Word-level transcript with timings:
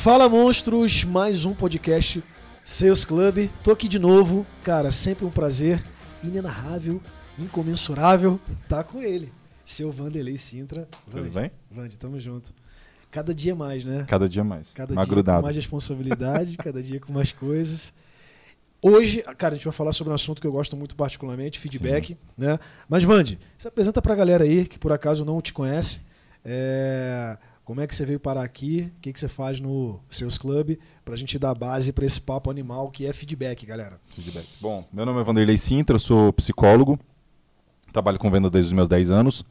Fala 0.00 0.30
monstros, 0.30 1.04
mais 1.04 1.44
um 1.44 1.52
podcast 1.52 2.24
Sales 2.64 3.04
Club. 3.04 3.50
Tô 3.62 3.70
aqui 3.70 3.86
de 3.86 3.98
novo, 3.98 4.46
cara, 4.64 4.90
sempre 4.90 5.26
um 5.26 5.30
prazer 5.30 5.84
inenarrável, 6.24 7.02
incomensurável, 7.38 8.40
tá 8.66 8.82
com 8.82 9.02
ele. 9.02 9.30
Seu 9.62 9.92
Vanderlei 9.92 10.38
Sintra. 10.38 10.88
Tudo 11.10 11.28
bem? 11.28 11.50
Vande, 11.70 11.98
tamo 11.98 12.18
junto. 12.18 12.54
Cada 13.10 13.34
dia 13.34 13.54
mais, 13.54 13.84
né? 13.84 14.06
Cada 14.08 14.26
dia 14.26 14.42
mais. 14.42 14.72
Cada 14.72 14.94
mais 14.94 15.06
dia 15.06 15.22
com 15.22 15.42
mais 15.42 15.56
responsabilidade, 15.56 16.56
cada 16.64 16.82
dia 16.82 16.98
com 16.98 17.12
mais 17.12 17.30
coisas. 17.30 17.92
Hoje, 18.80 19.22
cara, 19.36 19.52
a 19.52 19.56
gente 19.58 19.64
vai 19.64 19.74
falar 19.74 19.92
sobre 19.92 20.12
um 20.12 20.14
assunto 20.14 20.40
que 20.40 20.46
eu 20.46 20.52
gosto 20.52 20.78
muito 20.78 20.96
particularmente, 20.96 21.58
feedback, 21.58 22.16
né? 22.38 22.58
Mas, 22.88 23.04
Vande, 23.04 23.38
se 23.58 23.68
apresenta 23.68 24.00
pra 24.00 24.14
galera 24.14 24.44
aí 24.44 24.64
que 24.64 24.78
por 24.78 24.92
acaso 24.92 25.26
não 25.26 25.42
te 25.42 25.52
conhece. 25.52 26.00
É, 26.42 27.36
Como 27.70 27.80
é 27.80 27.86
que 27.86 27.94
você 27.94 28.04
veio 28.04 28.18
parar 28.18 28.42
aqui? 28.42 28.92
O 28.96 29.00
que, 29.00 29.12
que 29.12 29.20
você 29.20 29.28
faz 29.28 29.60
no 29.60 30.00
Seus 30.10 30.36
Club? 30.36 30.76
Pra 31.04 31.14
gente 31.14 31.38
dar 31.38 31.54
base 31.54 31.92
pra 31.92 32.04
esse 32.04 32.20
papo 32.20 32.50
animal 32.50 32.90
que 32.90 33.06
é 33.06 33.12
feedback, 33.12 33.64
galera. 33.64 34.00
Feedback. 34.08 34.44
Bom, 34.60 34.84
meu 34.92 35.06
nome 35.06 35.20
é 35.20 35.22
Vanderlei 35.22 35.56
Sintra, 35.56 35.94
eu 35.94 36.00
sou 36.00 36.32
psicólogo, 36.32 36.98
trabalho 37.92 38.18
com 38.18 38.28
venda 38.28 38.50
desde 38.50 38.70
os 38.70 38.72
meus 38.72 38.88
10 38.88 39.12
anos. 39.12 39.44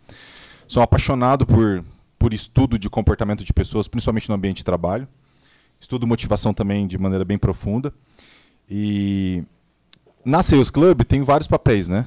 Sou 0.67 0.83
apaixonado 0.83 1.45
por, 1.45 1.81
por 2.17 2.33
estudo 2.33 2.77
de 2.77 2.89
comportamento 2.89 3.41
de 3.41 3.53
pessoas, 3.53 3.87
principalmente 3.87 4.27
no 4.27 4.35
ambiente 4.35 4.57
de 4.57 4.65
trabalho. 4.65 5.07
Estudo 5.79 6.05
motivação 6.05 6.53
também 6.53 6.87
de 6.87 6.97
maneira 6.97 7.23
bem 7.23 7.37
profunda. 7.37 7.93
E 8.69 9.45
na 10.25 10.43
Sales 10.43 10.69
Club 10.69 11.05
tem 11.05 11.23
vários 11.23 11.47
papéis, 11.47 11.87
né? 11.87 12.05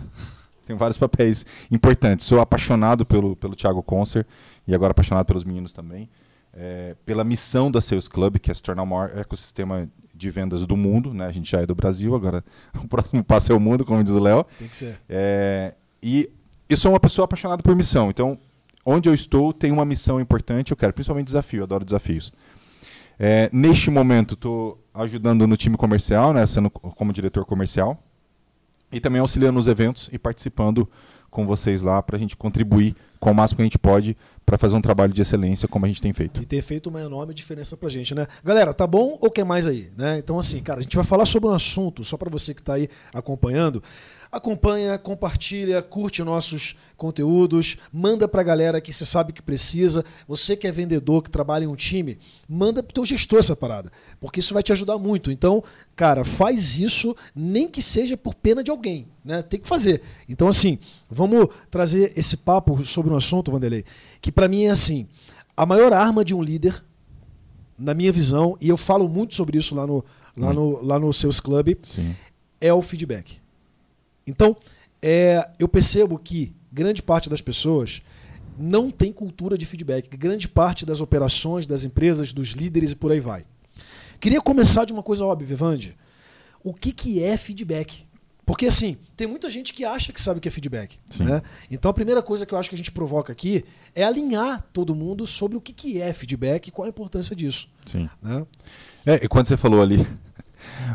Tem 0.64 0.77
vários 0.77 0.96
papéis 0.98 1.44
importantes. 1.70 2.24
Sou 2.27 2.41
apaixonado 2.41 3.05
pelo, 3.05 3.34
pelo 3.36 3.55
Thiago 3.56 3.82
Concer 3.82 4.27
e 4.66 4.74
agora 4.74 4.92
apaixonado 4.92 5.27
pelos 5.27 5.44
meninos 5.44 5.72
também. 5.72 6.08
É, 6.55 6.94
pela 7.06 7.24
missão 7.24 7.70
da 7.70 7.80
Sales 7.80 8.08
Club, 8.08 8.36
que 8.38 8.50
é 8.50 8.55
se 8.55 8.62
tornar 8.62 8.83
o 8.83 8.86
maior 8.86 9.10
ecossistema 9.16 9.88
de 10.14 10.30
vendas 10.30 10.66
do 10.66 10.77
mundo. 10.77 11.12
Né? 11.14 11.27
A 11.27 11.33
gente 11.33 11.50
já 11.50 11.60
é 11.60 11.66
do 11.66 11.74
Brasil, 11.74 12.14
agora 12.14 12.44
o 12.83 12.86
próximo 12.86 13.24
passo 13.24 13.52
é 13.52 13.55
o 13.55 13.60
mundo, 13.60 13.84
como 13.84 14.02
diz 14.05 14.12
o 14.12 14.20
Léo. 14.20 14.44
Tem 14.58 14.68
que 14.68 14.77
ser. 14.77 15.00
É, 15.08 15.74
e 16.02 16.30
eu 16.68 16.77
sou 16.77 16.92
uma 16.92 17.00
pessoa 17.00 17.24
apaixonada 17.24 17.62
por 17.62 17.74
missão. 17.74 18.10
Então, 18.10 18.38
onde 18.84 19.08
eu 19.08 19.14
estou, 19.14 19.52
tem 19.52 19.72
uma 19.72 19.84
missão 19.84 20.20
importante. 20.20 20.70
Eu 20.72 20.77
quero 20.77 20.92
principalmente 20.92 21.27
desafio, 21.27 21.62
adoro 21.62 21.84
desafios. 21.84 22.33
É, 23.18 23.48
neste 23.52 23.90
momento, 23.90 24.34
estou 24.34 24.83
ajudando 24.94 25.46
no 25.46 25.56
time 25.56 25.77
comercial, 25.77 26.33
né, 26.33 26.46
sendo 26.46 26.68
co- 26.70 26.90
como 26.92 27.12
diretor 27.12 27.44
comercial. 27.44 28.02
E 28.92 29.00
também 29.00 29.20
auxiliando 29.20 29.54
nos 29.54 29.68
eventos 29.68 30.08
e 30.12 30.18
participando 30.18 30.88
com 31.30 31.46
vocês 31.46 31.82
lá 31.82 32.02
para 32.02 32.16
a 32.16 32.18
gente 32.18 32.36
contribuir 32.36 32.94
com 33.18 33.30
o 33.30 33.34
máximo 33.34 33.56
que 33.56 33.62
a 33.62 33.64
gente 33.64 33.78
pode 33.78 34.16
para 34.44 34.58
fazer 34.58 34.76
um 34.76 34.82
trabalho 34.82 35.12
de 35.12 35.22
excelência 35.22 35.66
como 35.66 35.86
a 35.86 35.88
gente 35.88 36.02
tem 36.02 36.12
feito. 36.12 36.42
E 36.42 36.44
ter 36.44 36.60
feito 36.60 36.90
uma 36.90 37.00
enorme 37.00 37.32
diferença 37.32 37.76
pra 37.76 37.88
gente, 37.88 38.14
né? 38.14 38.26
Galera, 38.44 38.74
tá 38.74 38.86
bom 38.86 39.16
ou 39.20 39.30
quer 39.30 39.44
mais 39.44 39.66
aí? 39.66 39.90
Né? 39.96 40.18
Então, 40.18 40.38
assim, 40.38 40.60
cara, 40.60 40.80
a 40.80 40.82
gente 40.82 40.94
vai 40.94 41.04
falar 41.04 41.24
sobre 41.24 41.48
um 41.48 41.52
assunto, 41.52 42.04
só 42.04 42.16
pra 42.16 42.28
você 42.28 42.52
que 42.52 42.62
tá 42.62 42.74
aí 42.74 42.88
acompanhando. 43.14 43.82
Acompanha, 44.33 44.97
compartilha, 44.97 45.83
curte 45.83 46.22
nossos 46.22 46.75
conteúdos, 46.97 47.77
manda 47.92 48.27
pra 48.27 48.42
galera 48.42 48.80
que 48.80 48.91
você 48.91 49.05
sabe 49.05 49.30
que 49.30 49.42
precisa. 49.42 50.02
Você 50.27 50.56
que 50.56 50.66
é 50.66 50.72
vendedor, 50.72 51.22
que 51.22 51.30
trabalha 51.30 51.64
em 51.64 51.66
um 51.66 51.77
time, 51.77 52.16
manda 52.48 52.83
pro 52.83 52.94
teu 52.94 53.05
gestor 53.05 53.41
essa 53.41 53.55
parada, 53.55 53.92
porque 54.19 54.41
isso 54.41 54.55
vai 54.55 54.62
te 54.62 54.72
ajudar 54.72 54.97
muito. 54.97 55.30
Então, 55.30 55.62
cara, 55.94 56.24
faz 56.24 56.78
isso, 56.78 57.14
nem 57.36 57.69
que 57.69 57.83
seja 57.83 58.16
por 58.16 58.34
pena 58.34 58.64
de 58.64 58.70
alguém, 58.70 59.06
né? 59.22 59.42
Tem 59.42 59.61
que 59.61 59.69
fazer. 59.69 60.00
Então, 60.27 60.48
assim, 60.48 60.78
vamos 61.11 61.48
trazer 61.70 62.14
esse 62.17 62.39
papo 62.39 62.86
sobre 62.86 63.12
um 63.12 63.17
assunto, 63.17 63.52
Vanderlei, 63.52 63.85
que 64.23 64.33
pra 64.33 64.48
mim 64.48 64.64
é 64.64 64.70
assim, 64.70 65.06
a 65.55 65.67
maior 65.67 65.92
arma 65.92 66.24
de 66.24 66.35
um 66.35 66.42
líder, 66.42 66.83
na 67.79 67.92
minha 67.92 68.11
visão, 68.11 68.56
e 68.62 68.70
eu 68.70 68.79
falo 68.79 69.06
muito 69.11 69.35
sobre 69.35 69.58
isso 69.58 69.74
lá 69.74 69.86
no, 69.86 70.02
lá 70.35 70.55
no, 70.55 70.83
lá 70.83 70.98
no 70.98 71.12
Seus 71.12 71.39
Club, 71.39 71.77
Sim. 71.83 72.17
é 72.58 72.73
o 72.73 72.80
feedback. 72.80 73.42
Então, 74.27 74.56
é, 75.00 75.48
eu 75.58 75.68
percebo 75.68 76.18
que 76.18 76.55
grande 76.70 77.02
parte 77.02 77.28
das 77.28 77.40
pessoas 77.40 78.02
não 78.58 78.90
tem 78.90 79.12
cultura 79.12 79.56
de 79.58 79.66
feedback. 79.66 80.08
Grande 80.16 80.48
parte 80.48 80.86
das 80.86 81.00
operações, 81.00 81.66
das 81.66 81.84
empresas, 81.84 82.32
dos 82.32 82.50
líderes 82.50 82.92
e 82.92 82.96
por 82.96 83.12
aí 83.12 83.20
vai. 83.20 83.44
Queria 84.20 84.40
começar 84.40 84.84
de 84.84 84.92
uma 84.92 85.02
coisa 85.02 85.24
óbvia, 85.24 85.46
Vivande. 85.46 85.96
O 86.62 86.72
que, 86.72 86.92
que 86.92 87.22
é 87.22 87.36
feedback? 87.36 88.05
Porque, 88.44 88.66
assim, 88.66 88.96
tem 89.16 89.27
muita 89.27 89.50
gente 89.50 89.72
que 89.72 89.84
acha 89.84 90.12
que 90.12 90.20
sabe 90.20 90.38
o 90.38 90.40
que 90.40 90.48
é 90.48 90.50
feedback. 90.50 90.98
Sim. 91.08 91.24
Né? 91.24 91.42
Então, 91.70 91.90
a 91.90 91.94
primeira 91.94 92.22
coisa 92.22 92.44
que 92.44 92.52
eu 92.52 92.58
acho 92.58 92.68
que 92.68 92.74
a 92.74 92.78
gente 92.78 92.92
provoca 92.92 93.32
aqui 93.32 93.64
é 93.94 94.05
alinhar 94.05 94.64
todo 94.72 94.94
mundo 94.94 95.27
sobre 95.27 95.56
o 95.56 95.61
que, 95.61 95.72
que 95.72 96.00
é 96.00 96.12
feedback 96.12 96.68
e 96.68 96.70
qual 96.70 96.86
a 96.86 96.88
importância 96.88 97.34
disso. 97.34 97.68
Sim. 97.86 98.08
Né? 98.20 98.46
É, 99.06 99.24
e 99.24 99.28
quando 99.28 99.46
você 99.46 99.56
falou 99.56 99.80
ali 99.80 100.06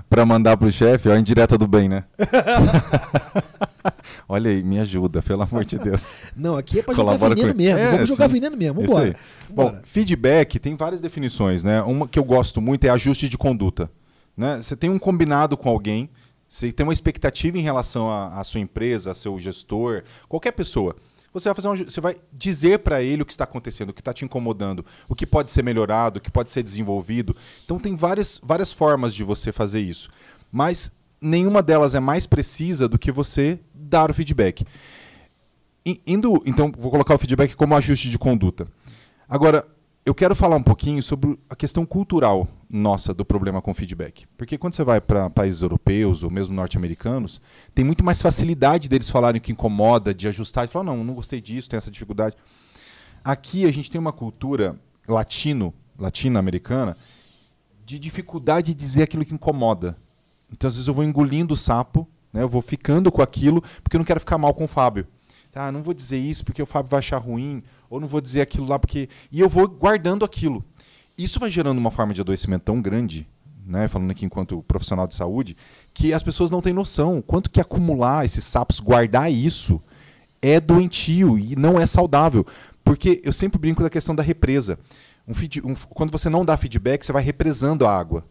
para 0.10 0.26
mandar 0.26 0.58
pro 0.58 0.72
chefe, 0.72 1.10
ó, 1.10 1.16
indireta 1.16 1.58
do 1.58 1.68
bem, 1.68 1.90
né? 1.90 2.04
Olha 4.30 4.52
aí, 4.52 4.62
me 4.62 4.80
ajuda, 4.80 5.22
pelo 5.22 5.42
amor 5.44 5.64
de 5.66 5.78
Deus. 5.78 6.06
Não, 6.36 6.58
aqui 6.58 6.80
é 6.80 6.84
pra 6.84 6.94
jogar 6.94 7.18
veneno 7.18 7.52
com- 7.54 7.58
mesmo. 7.58 7.80
É, 7.80 7.92
Vamos 7.92 8.10
jogar 8.10 8.28
sim. 8.28 8.34
veneno 8.34 8.58
mesmo. 8.58 8.82
Vambora. 8.82 9.16
Bom, 9.50 9.80
feedback 9.84 10.60
tem 10.60 10.76
várias 10.76 11.00
definições, 11.00 11.64
né? 11.64 11.82
Uma 11.84 12.08
que 12.08 12.20
eu 12.20 12.24
gosto 12.24 12.62
muito 12.62 12.84
é 12.84 12.90
ajuste 12.90 13.30
de 13.30 13.38
conduta. 13.38 13.90
Né? 14.36 14.58
Você 14.62 14.76
tem 14.76 14.90
um 14.90 15.00
combinado 15.00 15.56
com 15.56 15.70
alguém, 15.70 16.10
você 16.48 16.72
tem 16.72 16.86
uma 16.86 16.94
expectativa 16.94 17.58
em 17.58 17.62
relação 17.62 18.12
à 18.12 18.40
à 18.40 18.44
sua 18.44 18.60
empresa, 18.60 19.12
a 19.12 19.16
seu 19.16 19.38
gestor, 19.40 20.04
qualquer 20.28 20.52
pessoa. 20.52 20.96
Você 21.40 21.50
vai, 21.50 21.56
fazer 21.56 21.68
um 21.68 21.76
você 21.76 22.02
vai 22.02 22.18
dizer 22.32 22.80
para 22.80 23.02
ele 23.02 23.22
o 23.22 23.26
que 23.26 23.32
está 23.32 23.44
acontecendo, 23.44 23.90
o 23.90 23.94
que 23.94 24.02
está 24.02 24.14
te 24.14 24.26
incomodando, 24.26 24.86
o 25.08 25.16
que 25.16 25.26
pode 25.26 25.52
ser 25.52 25.64
melhorado, 25.64 26.20
o 26.20 26.22
que 26.22 26.32
pode 26.32 26.50
ser 26.50 26.64
desenvolvido. 26.64 27.36
Então 27.64 27.80
tem 27.80 27.96
várias, 27.96 28.40
várias 28.44 28.72
formas 28.72 29.14
de 29.14 29.24
você 29.24 29.52
fazer 29.52 29.82
isso. 29.82 30.10
Mas 30.52 30.92
nenhuma 31.22 31.62
delas 31.62 31.96
é 31.96 32.00
mais 32.00 32.26
precisa 32.26 32.88
do 32.88 32.98
que 32.98 33.12
você 33.12 33.60
dar 33.74 34.10
o 34.10 34.14
feedback. 34.14 34.66
Indo, 36.06 36.42
então, 36.46 36.72
vou 36.78 36.92
colocar 36.92 37.16
o 37.16 37.18
feedback 37.18 37.56
como 37.56 37.76
ajuste 37.76 38.10
de 38.10 38.20
conduta. 38.20 38.68
Agora, 39.28 39.66
eu 40.08 40.16
quero 40.16 40.34
falar 40.34 40.56
um 40.56 40.64
pouquinho 40.64 41.04
sobre 41.04 41.38
a 41.50 41.56
questão 41.56 41.86
cultural 41.86 42.48
nossa 42.70 43.14
do 43.14 43.26
problema 43.26 43.62
com 43.62 43.74
feedback. 43.74 44.26
Porque 44.38 44.58
quando 44.58 44.74
você 44.74 44.82
vai 44.82 45.02
para 45.02 45.30
países 45.30 45.62
europeus 45.62 46.24
ou 46.24 46.32
mesmo 46.32 46.56
norte-americanos, 46.56 47.42
tem 47.76 47.84
muito 47.84 48.06
mais 48.06 48.22
facilidade 48.22 48.88
deles 48.88 49.10
falarem 49.10 49.40
o 49.40 49.42
que 49.42 49.52
incomoda, 49.52 50.14
de 50.14 50.26
ajustar 50.30 50.64
e 50.64 50.70
falar, 50.70 50.86
não, 50.86 51.04
não 51.04 51.14
gostei 51.14 51.42
disso, 51.42 51.70
tem 51.70 51.76
essa 51.76 51.92
dificuldade. 51.92 52.38
Aqui 53.22 53.66
a 53.66 53.72
gente 53.74 53.92
tem 53.92 54.00
uma 54.00 54.14
cultura 54.14 54.80
latino, 55.06 55.74
latino-americana, 56.00 56.96
de 57.86 58.00
dificuldade 58.00 58.74
de 58.74 58.80
dizer 58.80 59.04
aquilo 59.04 59.26
que 59.26 59.34
incomoda. 59.34 59.98
Então, 60.50 60.70
às 60.70 60.76
vezes, 60.76 60.88
eu 60.88 60.94
vou 60.94 61.04
engolindo 61.04 61.54
o 61.54 61.58
sapo, 61.58 62.08
né? 62.32 62.44
eu 62.44 62.48
vou 62.48 62.62
ficando 62.62 63.12
com 63.12 63.22
aquilo, 63.22 63.62
porque 63.84 63.98
eu 63.98 64.00
não 64.00 64.06
quero 64.06 64.22
ficar 64.22 64.38
mal 64.38 64.54
com 64.54 64.64
o 64.64 64.70
Fábio. 64.70 65.06
Ah, 65.54 65.72
não 65.72 65.82
vou 65.82 65.94
dizer 65.94 66.20
isso 66.20 66.46
porque 66.46 66.62
o 66.62 66.68
Fábio 66.68 66.92
vai 66.92 67.00
achar 67.00 67.18
ruim, 67.18 67.64
ou 67.90 68.00
não 68.00 68.08
vou 68.08 68.22
dizer 68.22 68.42
aquilo 68.42 68.68
lá 68.68 68.78
porque. 68.80 69.10
E 69.32 69.40
eu 69.40 69.50
vou 69.50 69.68
guardando 69.68 70.24
aquilo. 70.26 70.64
Isso 71.18 71.40
vai 71.40 71.50
gerando 71.50 71.78
uma 71.78 71.92
forma 71.92 72.14
de 72.14 72.22
adoecimento 72.22 72.66
tão 72.66 72.82
grande, 72.82 73.28
né? 73.66 73.88
falando 73.88 74.12
aqui 74.12 74.26
enquanto 74.26 74.62
profissional 74.64 75.08
de 75.08 75.16
saúde, 75.16 75.58
que 75.94 76.14
as 76.14 76.22
pessoas 76.22 76.52
não 76.52 76.62
têm 76.62 76.74
noção. 76.74 77.22
Quanto 77.22 77.50
que 77.50 77.60
acumular 77.60 78.24
esses 78.26 78.44
sapos, 78.44 78.80
guardar 78.80 79.32
isso, 79.32 79.82
é 80.42 80.60
doentio 80.60 81.38
e 81.40 81.56
não 81.56 81.80
é 81.80 81.86
saudável. 81.86 82.46
Porque 82.84 83.20
eu 83.24 83.34
sempre 83.34 83.60
brinco 83.60 83.82
da 83.84 83.90
questão 83.90 84.16
da 84.16 84.24
represa. 84.24 84.78
Um 85.28 85.34
feed- 85.34 85.62
um- 85.66 85.76
quando 85.76 86.12
você 86.12 86.30
não 86.30 86.46
dá 86.46 86.56
feedback, 86.56 87.04
você 87.06 87.12
vai 87.12 87.24
represando 87.24 87.86
a 87.86 87.98
água. 87.98 88.26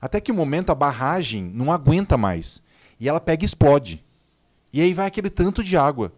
Até 0.00 0.20
que 0.20 0.30
o 0.30 0.34
momento 0.34 0.70
a 0.70 0.74
barragem 0.74 1.50
não 1.52 1.72
aguenta 1.72 2.16
mais. 2.16 2.62
E 3.00 3.08
ela 3.08 3.18
pega 3.20 3.42
e 3.44 3.46
explode. 3.46 4.04
E 4.72 4.80
aí 4.80 4.92
vai 4.94 5.06
aquele 5.06 5.30
tanto 5.30 5.64
de 5.64 5.76
água. 5.76 6.12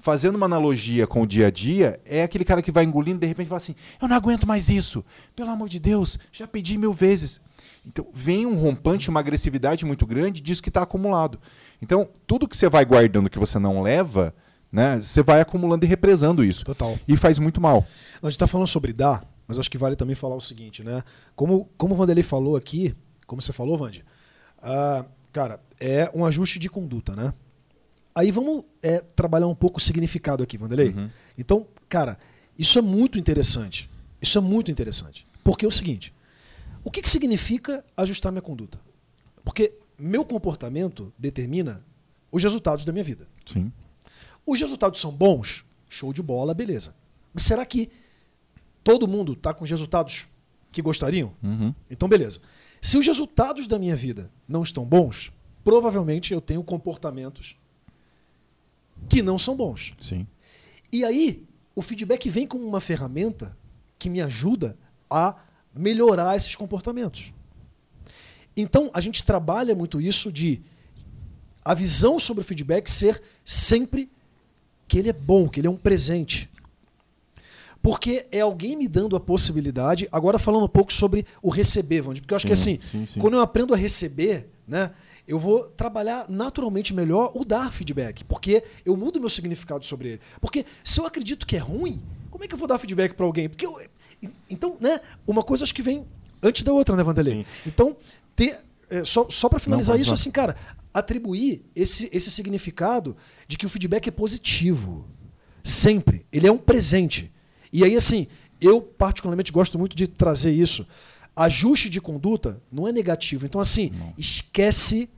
Fazendo 0.00 0.36
uma 0.36 0.46
analogia 0.46 1.06
com 1.06 1.22
o 1.22 1.26
dia 1.26 1.48
a 1.48 1.50
dia, 1.50 2.00
é 2.06 2.22
aquele 2.22 2.44
cara 2.44 2.62
que 2.62 2.72
vai 2.72 2.84
engolindo 2.84 3.18
e 3.18 3.20
de 3.20 3.26
repente 3.26 3.48
fala 3.48 3.60
assim: 3.60 3.74
Eu 4.00 4.08
não 4.08 4.16
aguento 4.16 4.46
mais 4.46 4.68
isso. 4.70 5.04
Pelo 5.36 5.50
amor 5.50 5.68
de 5.68 5.78
Deus, 5.78 6.18
já 6.32 6.46
pedi 6.48 6.78
mil 6.78 6.92
vezes. 6.92 7.40
Então 7.86 8.06
vem 8.12 8.46
um 8.46 8.58
rompante, 8.58 9.10
uma 9.10 9.20
agressividade 9.20 9.84
muito 9.84 10.06
grande 10.06 10.40
disso 10.40 10.62
que 10.62 10.70
está 10.70 10.82
acumulado. 10.82 11.38
Então, 11.82 12.08
tudo 12.26 12.48
que 12.48 12.56
você 12.56 12.68
vai 12.68 12.84
guardando 12.84 13.30
que 13.30 13.38
você 13.38 13.58
não 13.58 13.82
leva, 13.82 14.34
né, 14.70 15.00
você 15.00 15.22
vai 15.22 15.40
acumulando 15.40 15.84
e 15.84 15.88
represando 15.88 16.44
isso. 16.44 16.64
Total. 16.64 16.98
E 17.06 17.16
faz 17.16 17.38
muito 17.38 17.60
mal. 17.60 17.86
A 18.22 18.26
gente 18.26 18.36
está 18.36 18.46
falando 18.46 18.66
sobre 18.66 18.92
dar, 18.92 19.24
mas 19.46 19.58
acho 19.58 19.70
que 19.70 19.78
vale 19.78 19.96
também 19.96 20.14
falar 20.14 20.36
o 20.36 20.40
seguinte, 20.40 20.84
né? 20.84 21.02
Como, 21.34 21.68
como 21.76 21.94
o 21.94 21.96
Vanderlei 21.96 22.22
falou 22.22 22.56
aqui, 22.56 22.94
como 23.26 23.40
você 23.40 23.52
falou, 23.52 23.76
Vande, 23.78 24.04
ah, 24.62 25.04
cara, 25.32 25.60
é 25.78 26.10
um 26.14 26.24
ajuste 26.24 26.58
de 26.58 26.68
conduta, 26.68 27.16
né? 27.16 27.32
Aí 28.14 28.30
vamos 28.30 28.64
é, 28.82 29.00
trabalhar 29.00 29.46
um 29.46 29.54
pouco 29.54 29.78
o 29.78 29.80
significado 29.80 30.42
aqui, 30.42 30.58
Vanderlei. 30.58 30.90
Uhum. 30.90 31.10
Então, 31.38 31.66
cara, 31.88 32.18
isso 32.58 32.78
é 32.78 32.82
muito 32.82 33.18
interessante. 33.18 33.88
Isso 34.20 34.36
é 34.36 34.40
muito 34.40 34.70
interessante. 34.70 35.26
Porque 35.42 35.64
é 35.64 35.68
o 35.68 35.72
seguinte: 35.72 36.12
o 36.84 36.90
que, 36.90 37.02
que 37.02 37.08
significa 37.08 37.84
ajustar 37.96 38.32
minha 38.32 38.42
conduta? 38.42 38.80
Porque 39.44 39.72
meu 39.98 40.24
comportamento 40.24 41.12
determina 41.18 41.84
os 42.32 42.42
resultados 42.42 42.84
da 42.84 42.92
minha 42.92 43.04
vida. 43.04 43.26
Sim. 43.44 43.72
Os 44.46 44.60
resultados 44.60 45.00
são 45.00 45.12
bons? 45.12 45.64
Show 45.88 46.12
de 46.12 46.22
bola, 46.22 46.54
beleza. 46.54 46.94
Mas 47.32 47.42
será 47.42 47.64
que 47.66 47.90
todo 48.82 49.08
mundo 49.08 49.32
está 49.32 49.52
com 49.52 49.64
os 49.64 49.70
resultados 49.70 50.28
que 50.70 50.80
gostariam? 50.80 51.32
Uhum. 51.42 51.74
Então, 51.90 52.08
beleza. 52.08 52.40
Se 52.80 52.96
os 52.96 53.06
resultados 53.06 53.66
da 53.66 53.78
minha 53.78 53.94
vida 53.94 54.30
não 54.48 54.62
estão 54.62 54.84
bons, 54.84 55.32
provavelmente 55.62 56.32
eu 56.32 56.40
tenho 56.40 56.62
comportamentos 56.62 57.56
que 59.08 59.22
não 59.22 59.38
são 59.38 59.56
bons. 59.56 59.94
Sim. 60.00 60.26
E 60.92 61.04
aí, 61.04 61.44
o 61.74 61.82
feedback 61.82 62.28
vem 62.28 62.46
como 62.46 62.66
uma 62.66 62.80
ferramenta 62.80 63.56
que 63.98 64.10
me 64.10 64.20
ajuda 64.20 64.76
a 65.08 65.36
melhorar 65.74 66.36
esses 66.36 66.56
comportamentos. 66.56 67.32
Então, 68.56 68.90
a 68.92 69.00
gente 69.00 69.22
trabalha 69.22 69.74
muito 69.74 70.00
isso 70.00 70.32
de 70.32 70.60
a 71.64 71.74
visão 71.74 72.18
sobre 72.18 72.42
o 72.42 72.44
feedback 72.44 72.90
ser 72.90 73.22
sempre 73.44 74.10
que 74.88 74.98
ele 74.98 75.08
é 75.08 75.12
bom, 75.12 75.48
que 75.48 75.60
ele 75.60 75.68
é 75.68 75.70
um 75.70 75.76
presente. 75.76 76.50
Porque 77.82 78.26
é 78.30 78.40
alguém 78.40 78.76
me 78.76 78.88
dando 78.88 79.16
a 79.16 79.20
possibilidade, 79.20 80.08
agora 80.12 80.38
falando 80.38 80.64
um 80.64 80.68
pouco 80.68 80.92
sobre 80.92 81.24
o 81.40 81.48
receber, 81.48 82.02
Vandy, 82.02 82.20
porque 82.20 82.34
eu 82.34 82.36
acho 82.36 82.46
que 82.46 82.56
Sim, 82.56 82.78
assim, 82.82 82.82
sim, 82.82 83.06
sim. 83.06 83.20
quando 83.20 83.34
eu 83.34 83.40
aprendo 83.40 83.72
a 83.72 83.76
receber, 83.76 84.50
né, 84.66 84.90
eu 85.30 85.38
vou 85.38 85.68
trabalhar 85.70 86.26
naturalmente 86.28 86.92
melhor 86.92 87.30
o 87.36 87.44
dar 87.44 87.72
feedback, 87.72 88.24
porque 88.24 88.64
eu 88.84 88.96
mudo 88.96 89.16
o 89.18 89.20
meu 89.20 89.30
significado 89.30 89.84
sobre 89.84 90.08
ele. 90.08 90.20
Porque 90.40 90.66
se 90.82 90.98
eu 90.98 91.06
acredito 91.06 91.46
que 91.46 91.54
é 91.54 91.60
ruim, 91.60 92.02
como 92.30 92.42
é 92.42 92.48
que 92.48 92.54
eu 92.54 92.58
vou 92.58 92.66
dar 92.66 92.78
feedback 92.78 93.14
para 93.14 93.24
alguém? 93.24 93.48
Porque 93.48 93.64
eu- 93.64 93.80
então, 94.50 94.76
né, 94.80 95.00
uma 95.26 95.42
coisa 95.44 95.62
acho 95.64 95.72
que 95.74 95.82
vem 95.82 96.04
antes 96.42 96.62
da 96.64 96.72
outra, 96.72 96.96
né, 96.96 97.02
Vanderlei? 97.04 97.34
Sim. 97.42 97.46
Então, 97.66 97.96
ter 98.34 98.58
é, 98.90 99.04
só, 99.04 99.28
só 99.30 99.48
para 99.48 99.60
finalizar 99.60 99.94
pode 99.94 100.02
isso, 100.02 100.08
falar. 100.08 100.20
assim, 100.20 100.30
cara, 100.32 100.56
atribuir 100.92 101.62
esse, 101.76 102.10
esse 102.12 102.28
significado 102.28 103.16
de 103.46 103.56
que 103.56 103.64
o 103.64 103.68
feedback 103.68 104.08
é 104.08 104.10
positivo. 104.10 105.06
Sempre. 105.62 106.26
Ele 106.32 106.48
é 106.48 106.50
um 106.52 106.58
presente. 106.58 107.30
E 107.72 107.84
aí, 107.84 107.94
assim, 107.94 108.26
eu 108.60 108.80
particularmente 108.82 109.52
gosto 109.52 109.78
muito 109.78 109.94
de 109.96 110.08
trazer 110.08 110.50
isso. 110.52 110.84
Ajuste 111.36 111.88
de 111.88 112.00
conduta 112.00 112.60
não 112.72 112.88
é 112.88 112.92
negativo. 112.92 113.46
Então, 113.46 113.60
assim, 113.60 113.92
esquece. 114.18 115.08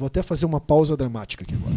Vou 0.00 0.06
até 0.06 0.22
fazer 0.22 0.46
uma 0.46 0.58
pausa 0.58 0.96
dramática 0.96 1.44
aqui 1.44 1.54
agora. 1.54 1.74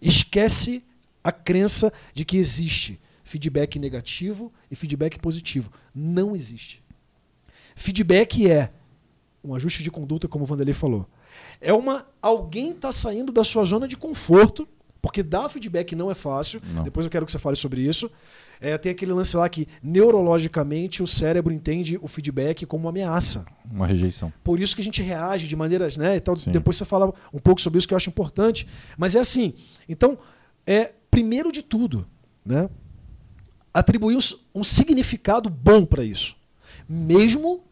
Esquece 0.00 0.82
a 1.22 1.30
crença 1.30 1.92
de 2.14 2.24
que 2.24 2.38
existe 2.38 2.98
feedback 3.22 3.78
negativo 3.78 4.50
e 4.70 4.74
feedback 4.74 5.18
positivo. 5.18 5.70
Não 5.94 6.34
existe. 6.34 6.82
Feedback 7.76 8.50
é 8.50 8.72
um 9.44 9.54
ajuste 9.54 9.82
de 9.82 9.90
conduta, 9.90 10.26
como 10.28 10.44
o 10.44 10.46
Vanderlei 10.46 10.72
falou. 10.72 11.06
É 11.60 11.74
uma. 11.74 12.06
Alguém 12.22 12.70
está 12.70 12.90
saindo 12.90 13.30
da 13.30 13.44
sua 13.44 13.66
zona 13.66 13.86
de 13.86 13.98
conforto, 13.98 14.66
porque 15.02 15.22
dar 15.22 15.50
feedback 15.50 15.94
não 15.94 16.10
é 16.10 16.14
fácil. 16.14 16.62
Não. 16.72 16.84
Depois 16.84 17.04
eu 17.04 17.12
quero 17.12 17.26
que 17.26 17.32
você 17.32 17.38
fale 17.38 17.56
sobre 17.56 17.82
isso. 17.82 18.10
É, 18.60 18.76
tem 18.76 18.92
aquele 18.92 19.12
lance 19.12 19.36
lá 19.36 19.48
que 19.48 19.66
neurologicamente 19.82 21.02
o 21.02 21.06
cérebro 21.06 21.52
entende 21.52 21.98
o 22.02 22.06
feedback 22.06 22.66
como 22.66 22.84
uma 22.84 22.90
ameaça. 22.90 23.46
Uma 23.70 23.86
rejeição. 23.86 24.30
Por 24.44 24.60
isso 24.60 24.74
que 24.74 24.82
a 24.82 24.84
gente 24.84 25.02
reage 25.02 25.48
de 25.48 25.56
maneiras, 25.56 25.96
né? 25.96 26.16
E. 26.16 26.36
Sim. 26.36 26.50
Depois 26.50 26.76
você 26.76 26.84
fala 26.84 27.12
um 27.32 27.38
pouco 27.38 27.60
sobre 27.60 27.78
isso 27.78 27.88
que 27.88 27.94
eu 27.94 27.96
acho 27.96 28.10
importante. 28.10 28.66
Mas 28.98 29.14
é 29.14 29.20
assim. 29.20 29.54
Então, 29.88 30.18
é 30.66 30.92
primeiro 31.10 31.50
de 31.50 31.62
tudo, 31.62 32.06
né? 32.44 32.68
Atribuir 33.72 34.16
um, 34.16 34.60
um 34.60 34.64
significado 34.64 35.48
bom 35.48 35.86
para 35.86 36.04
isso, 36.04 36.36
mesmo 36.88 37.62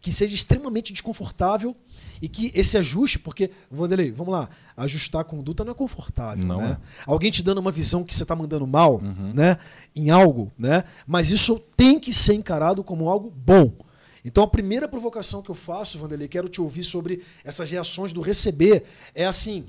que 0.00 0.12
seja 0.12 0.34
extremamente 0.34 0.92
desconfortável 0.92 1.76
e 2.20 2.28
que 2.28 2.50
esse 2.54 2.76
ajuste, 2.78 3.18
porque 3.18 3.50
Vanderlei, 3.70 4.10
vamos 4.10 4.32
lá, 4.32 4.48
ajustar 4.76 5.20
a 5.20 5.24
conduta 5.24 5.64
não 5.64 5.72
é 5.72 5.74
confortável, 5.74 6.44
Não 6.44 6.60
né? 6.60 6.66
é. 6.66 6.70
Uhum. 6.70 6.76
Alguém 7.14 7.30
te 7.30 7.42
dando 7.42 7.58
uma 7.58 7.70
visão 7.70 8.04
que 8.04 8.14
você 8.14 8.22
está 8.22 8.34
mandando 8.34 8.66
mal, 8.66 9.00
né? 9.34 9.58
Em 9.94 10.10
algo, 10.10 10.52
né? 10.58 10.84
Mas 11.06 11.30
isso 11.30 11.58
tem 11.76 11.98
que 11.98 12.12
ser 12.12 12.34
encarado 12.34 12.82
como 12.82 13.08
algo 13.08 13.30
bom. 13.30 13.72
Então 14.24 14.42
a 14.42 14.48
primeira 14.48 14.88
provocação 14.88 15.40
que 15.40 15.50
eu 15.50 15.54
faço, 15.54 15.98
Vanderlei, 15.98 16.28
quero 16.28 16.48
te 16.48 16.60
ouvir 16.60 16.82
sobre 16.82 17.22
essas 17.44 17.70
reações 17.70 18.12
do 18.12 18.20
receber, 18.20 18.84
é 19.14 19.24
assim, 19.24 19.64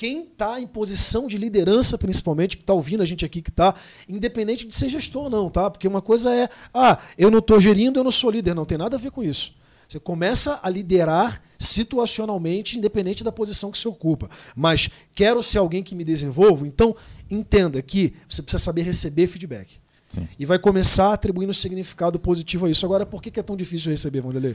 quem 0.00 0.22
está 0.22 0.58
em 0.58 0.66
posição 0.66 1.26
de 1.26 1.36
liderança, 1.36 1.98
principalmente, 1.98 2.56
que 2.56 2.62
está 2.62 2.72
ouvindo 2.72 3.02
a 3.02 3.04
gente 3.04 3.22
aqui, 3.22 3.42
que 3.42 3.50
está, 3.50 3.74
independente 4.08 4.66
de 4.66 4.74
ser 4.74 4.88
gestor 4.88 5.24
ou 5.24 5.30
não, 5.30 5.50
tá? 5.50 5.70
Porque 5.70 5.86
uma 5.86 6.00
coisa 6.00 6.34
é, 6.34 6.48
ah, 6.72 6.98
eu 7.18 7.30
não 7.30 7.40
estou 7.40 7.60
gerindo, 7.60 8.00
eu 8.00 8.04
não 8.04 8.10
sou 8.10 8.30
líder. 8.30 8.54
Não 8.54 8.64
tem 8.64 8.78
nada 8.78 8.96
a 8.96 8.98
ver 8.98 9.10
com 9.10 9.22
isso. 9.22 9.54
Você 9.90 9.98
começa 9.98 10.60
a 10.62 10.70
liderar 10.70 11.42
situacionalmente, 11.58 12.78
independente 12.78 13.24
da 13.24 13.32
posição 13.32 13.72
que 13.72 13.78
você 13.78 13.88
ocupa. 13.88 14.30
Mas 14.54 14.88
quero 15.16 15.42
ser 15.42 15.58
alguém 15.58 15.82
que 15.82 15.96
me 15.96 16.04
desenvolva, 16.04 16.64
então 16.64 16.94
entenda 17.28 17.82
que 17.82 18.14
você 18.28 18.40
precisa 18.40 18.62
saber 18.62 18.82
receber 18.82 19.26
feedback. 19.26 19.80
Sim. 20.08 20.28
E 20.38 20.46
vai 20.46 20.60
começar 20.60 21.12
atribuindo 21.12 21.52
significado 21.52 22.20
positivo 22.20 22.66
a 22.66 22.70
isso. 22.70 22.86
Agora, 22.86 23.04
por 23.04 23.20
que 23.20 23.32
que 23.32 23.40
é 23.40 23.42
tão 23.42 23.56
difícil 23.56 23.90
receber, 23.90 24.20
Vanderlei? 24.20 24.54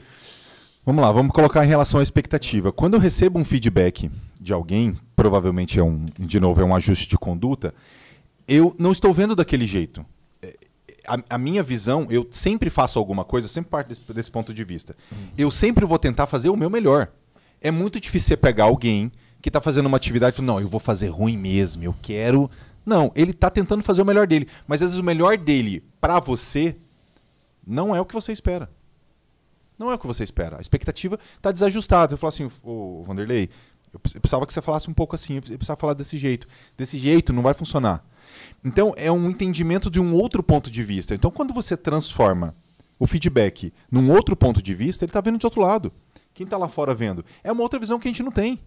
Vamos 0.86 1.02
lá, 1.04 1.12
vamos 1.12 1.32
colocar 1.32 1.62
em 1.66 1.68
relação 1.68 2.00
à 2.00 2.02
expectativa. 2.02 2.72
Quando 2.72 2.94
eu 2.94 3.00
recebo 3.00 3.38
um 3.38 3.44
feedback 3.44 4.10
de 4.40 4.54
alguém, 4.54 4.96
provavelmente 5.14 5.78
é 5.78 5.84
um, 5.84 6.06
de 6.18 6.40
novo, 6.40 6.62
é 6.62 6.64
um 6.64 6.74
ajuste 6.74 7.10
de 7.10 7.18
conduta, 7.18 7.74
eu 8.48 8.74
não 8.78 8.90
estou 8.90 9.12
vendo 9.12 9.36
daquele 9.36 9.66
jeito. 9.66 10.02
A, 11.06 11.34
a 11.34 11.38
minha 11.38 11.62
visão, 11.62 12.06
eu 12.10 12.26
sempre 12.30 12.70
faço 12.70 12.98
alguma 12.98 13.24
coisa, 13.24 13.48
sempre 13.48 13.70
parto 13.70 13.88
desse, 13.88 14.00
desse 14.12 14.30
ponto 14.30 14.52
de 14.52 14.64
vista. 14.64 14.96
Eu 15.36 15.50
sempre 15.50 15.84
vou 15.84 15.98
tentar 15.98 16.26
fazer 16.26 16.48
o 16.48 16.56
meu 16.56 16.70
melhor. 16.70 17.08
É 17.60 17.70
muito 17.70 18.00
difícil 18.00 18.28
você 18.28 18.36
pegar 18.36 18.64
alguém 18.64 19.10
que 19.40 19.48
está 19.48 19.60
fazendo 19.60 19.86
uma 19.86 19.96
atividade 19.96 20.34
e 20.34 20.36
falar, 20.36 20.46
não, 20.46 20.60
eu 20.60 20.68
vou 20.68 20.80
fazer 20.80 21.08
ruim 21.08 21.36
mesmo, 21.36 21.84
eu 21.84 21.94
quero. 22.02 22.50
Não, 22.84 23.10
ele 23.14 23.30
está 23.30 23.50
tentando 23.50 23.82
fazer 23.82 24.02
o 24.02 24.06
melhor 24.06 24.26
dele. 24.26 24.48
Mas 24.66 24.82
às 24.82 24.90
vezes 24.90 25.00
o 25.00 25.04
melhor 25.04 25.36
dele 25.36 25.84
para 26.00 26.20
você 26.20 26.76
não 27.66 27.94
é 27.94 28.00
o 28.00 28.04
que 28.04 28.14
você 28.14 28.32
espera. 28.32 28.70
Não 29.78 29.90
é 29.90 29.94
o 29.94 29.98
que 29.98 30.06
você 30.06 30.22
espera. 30.22 30.58
A 30.58 30.60
expectativa 30.60 31.18
está 31.36 31.52
desajustada. 31.52 32.14
Eu 32.14 32.18
falo 32.18 32.28
assim, 32.28 32.50
ô 32.62 33.04
Vanderlei, 33.04 33.50
eu 33.92 34.00
precisava 34.20 34.46
que 34.46 34.52
você 34.52 34.62
falasse 34.62 34.88
um 34.88 34.94
pouco 34.94 35.14
assim, 35.14 35.36
eu 35.36 35.42
precisava 35.42 35.78
falar 35.78 35.94
desse 35.94 36.16
jeito. 36.16 36.46
Desse 36.76 36.98
jeito 36.98 37.32
não 37.32 37.42
vai 37.42 37.54
funcionar. 37.54 38.04
Então 38.64 38.94
é 38.96 39.10
um 39.10 39.30
entendimento 39.30 39.90
de 39.90 40.00
um 40.00 40.14
outro 40.14 40.42
ponto 40.42 40.70
de 40.70 40.82
vista. 40.82 41.14
Então 41.14 41.30
quando 41.30 41.54
você 41.54 41.76
transforma 41.76 42.54
o 42.98 43.06
feedback 43.06 43.72
num 43.90 44.10
outro 44.10 44.34
ponto 44.34 44.62
de 44.62 44.74
vista, 44.74 45.04
ele 45.04 45.10
está 45.10 45.20
vendo 45.20 45.38
de 45.38 45.46
outro 45.46 45.60
lado. 45.60 45.92
Quem 46.34 46.44
está 46.44 46.56
lá 46.56 46.68
fora 46.68 46.94
vendo? 46.94 47.24
É 47.42 47.50
uma 47.50 47.62
outra 47.62 47.78
visão 47.78 47.98
que 47.98 48.08
a 48.08 48.10
gente 48.10 48.22
não 48.22 48.30
tem. 48.30 48.60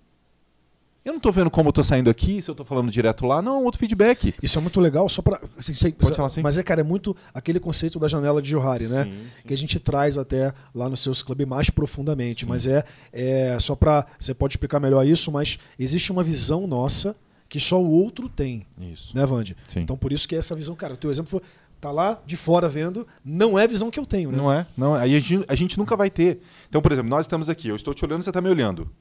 Eu 1.04 1.14
não 1.14 1.18
estou 1.18 1.32
vendo 1.32 1.50
como 1.50 1.70
eu 1.70 1.72
estou 1.72 1.84
saindo 1.84 2.10
aqui, 2.10 2.42
se 2.42 2.50
eu 2.50 2.54
estou 2.54 2.66
falando 2.66 2.92
direto 2.92 3.26
lá. 3.26 3.42
Não, 3.42 3.56
é 3.56 3.60
um 3.60 3.64
outro 3.64 3.80
feedback. 3.80 4.34
Isso 4.44 4.60
é 4.60 4.62
muito 4.62 4.82
legal, 4.82 5.08
só 5.08 5.22
para. 5.22 5.40
Pode 5.40 6.16
falar 6.16 6.28
assim. 6.28 6.42
Mas 6.42 6.58
é, 6.58 6.64
cara, 6.64 6.82
é 6.82 6.84
muito 6.84 7.16
aquele 7.34 7.60
conceito 7.60 7.98
da 7.98 8.08
janela 8.08 8.42
de 8.42 8.50
Johari, 8.50 8.88
né? 8.88 9.06
Sim, 9.06 9.12
sim. 9.12 9.48
Que 9.48 9.54
a 9.54 9.58
gente 9.58 9.80
traz 9.80 10.18
até 10.18 10.54
lá 10.76 10.90
nos 10.90 11.00
seus 11.00 11.24
clubes 11.24 11.48
mais 11.48 11.70
profundamente. 11.70 12.46
Mas 12.46 12.68
é, 12.68 12.84
é 13.14 13.58
só 13.60 13.76
para. 13.76 14.06
Você 14.20 14.34
pode 14.34 14.54
explicar 14.54 14.80
melhor 14.80 15.06
isso, 15.06 15.32
mas 15.32 15.58
existe 15.80 16.12
uma 16.12 16.22
visão 16.22 16.68
nossa 16.68 17.16
que 17.50 17.60
só 17.60 17.82
o 17.82 17.90
outro 17.90 18.30
tem, 18.30 18.66
Isso. 18.80 19.14
né, 19.18 19.26
Vande? 19.26 19.58
Então 19.76 19.98
por 19.98 20.14
isso 20.14 20.28
que 20.28 20.36
essa 20.36 20.56
visão, 20.56 20.76
cara, 20.76 20.94
o 20.94 20.98
teu 20.98 21.10
exemplo 21.12 21.30
foi. 21.30 21.42
Tá 21.82 21.92
lá 21.94 22.22
de 22.26 22.36
fora 22.36 22.68
vendo, 22.68 23.08
não 23.24 23.58
é 23.58 23.64
a 23.64 23.68
visão 23.68 23.90
que 23.90 23.98
eu 23.98 24.06
tenho, 24.06 24.30
né? 24.32 24.38
Não 24.38 24.52
é? 24.52 24.68
Não 24.78 24.98
é. 24.98 25.02
Aí 25.04 25.16
a 25.16 25.20
gente, 25.22 25.46
a 25.48 25.56
gente 25.56 25.78
nunca 25.78 25.96
vai 25.96 26.10
ter. 26.10 26.42
Então, 26.68 26.82
por 26.82 26.92
exemplo, 26.92 27.10
nós 27.10 27.22
estamos 27.26 27.48
aqui, 27.48 27.70
eu 27.70 27.76
estou 27.78 27.94
te 27.94 28.04
olhando, 28.04 28.22
você 28.22 28.30
está 28.32 28.42
me 28.42 28.50
olhando. 28.50 28.92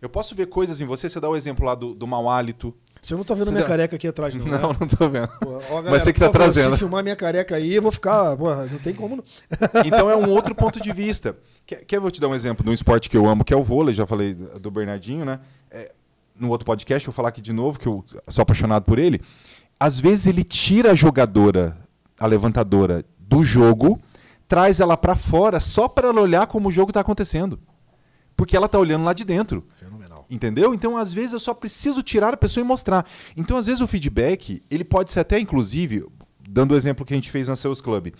Eu 0.00 0.08
posso 0.08 0.34
ver 0.34 0.46
coisas 0.46 0.80
em 0.80 0.84
você, 0.86 1.08
você 1.08 1.18
dá 1.20 1.28
o 1.28 1.36
exemplo 1.36 1.64
lá 1.66 1.74
do, 1.74 1.94
do 1.94 2.06
mau 2.06 2.28
hálito. 2.30 2.74
Você 3.00 3.14
não 3.14 3.24
tá 3.24 3.34
vendo 3.34 3.44
Você 3.44 3.50
minha 3.50 3.62
dá- 3.62 3.68
careca 3.68 3.96
aqui 3.96 4.06
atrás, 4.08 4.32
não, 4.36 4.44
Não, 4.46 4.70
né? 4.72 4.76
não 4.80 4.86
estou 4.86 5.08
vendo. 5.10 5.28
Pô, 5.38 5.50
ó, 5.56 5.60
galera, 5.68 5.90
Mas 5.90 6.02
você 6.02 6.12
que 6.12 6.18
está 6.18 6.26
favor, 6.32 6.44
trazendo. 6.44 6.72
Se 6.72 6.78
filmar 6.78 7.02
minha 7.02 7.16
careca 7.16 7.56
aí, 7.56 7.74
eu 7.74 7.82
vou 7.82 7.92
ficar. 7.92 8.36
Porra, 8.36 8.66
não 8.66 8.78
tem 8.78 8.94
como. 8.94 9.16
não. 9.16 9.24
Então 9.84 10.08
é 10.10 10.16
um 10.16 10.30
outro 10.30 10.54
ponto 10.54 10.80
de 10.80 10.92
vista. 10.92 11.36
Quer, 11.66 11.84
quer 11.84 11.96
eu 11.96 12.00
vou 12.02 12.10
te 12.10 12.20
dar 12.20 12.28
um 12.28 12.34
exemplo 12.34 12.62
de 12.64 12.70
um 12.70 12.74
esporte 12.74 13.08
que 13.08 13.16
eu 13.16 13.26
amo, 13.26 13.44
que 13.44 13.52
é 13.54 13.56
o 13.56 13.62
vôlei, 13.62 13.94
já 13.94 14.06
falei 14.06 14.34
do 14.34 14.70
Bernardinho, 14.70 15.24
né? 15.24 15.40
É, 15.70 15.92
no 16.38 16.50
outro 16.50 16.66
podcast, 16.66 17.06
vou 17.06 17.12
falar 17.12 17.30
aqui 17.30 17.40
de 17.40 17.52
novo, 17.52 17.78
que 17.78 17.86
eu 17.86 18.04
sou 18.28 18.42
apaixonado 18.42 18.84
por 18.84 18.98
ele. 18.98 19.20
Às 19.78 19.98
vezes 19.98 20.26
ele 20.26 20.44
tira 20.44 20.92
a 20.92 20.94
jogadora, 20.94 21.76
a 22.18 22.26
levantadora, 22.26 23.04
do 23.18 23.44
jogo, 23.44 24.00
traz 24.48 24.80
ela 24.80 24.96
para 24.96 25.16
fora 25.16 25.60
só 25.60 25.88
para 25.88 26.08
ela 26.08 26.20
olhar 26.20 26.46
como 26.46 26.68
o 26.68 26.72
jogo 26.72 26.90
está 26.90 27.00
acontecendo. 27.00 27.58
Porque 28.36 28.56
ela 28.56 28.68
tá 28.68 28.78
olhando 28.78 29.04
lá 29.04 29.12
de 29.12 29.24
dentro. 29.24 29.66
Fenomenal. 29.72 30.26
Entendeu? 30.30 30.74
Então, 30.74 30.96
às 30.96 31.12
vezes, 31.12 31.32
eu 31.32 31.40
só 31.40 31.54
preciso 31.54 32.02
tirar 32.02 32.34
a 32.34 32.36
pessoa 32.36 32.62
e 32.62 32.66
mostrar. 32.66 33.06
Então, 33.36 33.56
às 33.56 33.66
vezes, 33.66 33.80
o 33.80 33.86
feedback, 33.86 34.62
ele 34.70 34.84
pode 34.84 35.10
ser 35.10 35.20
até, 35.20 35.38
inclusive, 35.38 36.06
dando 36.48 36.72
o 36.72 36.76
exemplo 36.76 37.04
que 37.04 37.14
a 37.14 37.16
gente 37.16 37.30
fez 37.30 37.48
na 37.48 37.56
Sales 37.56 37.80
Club. 37.80 38.12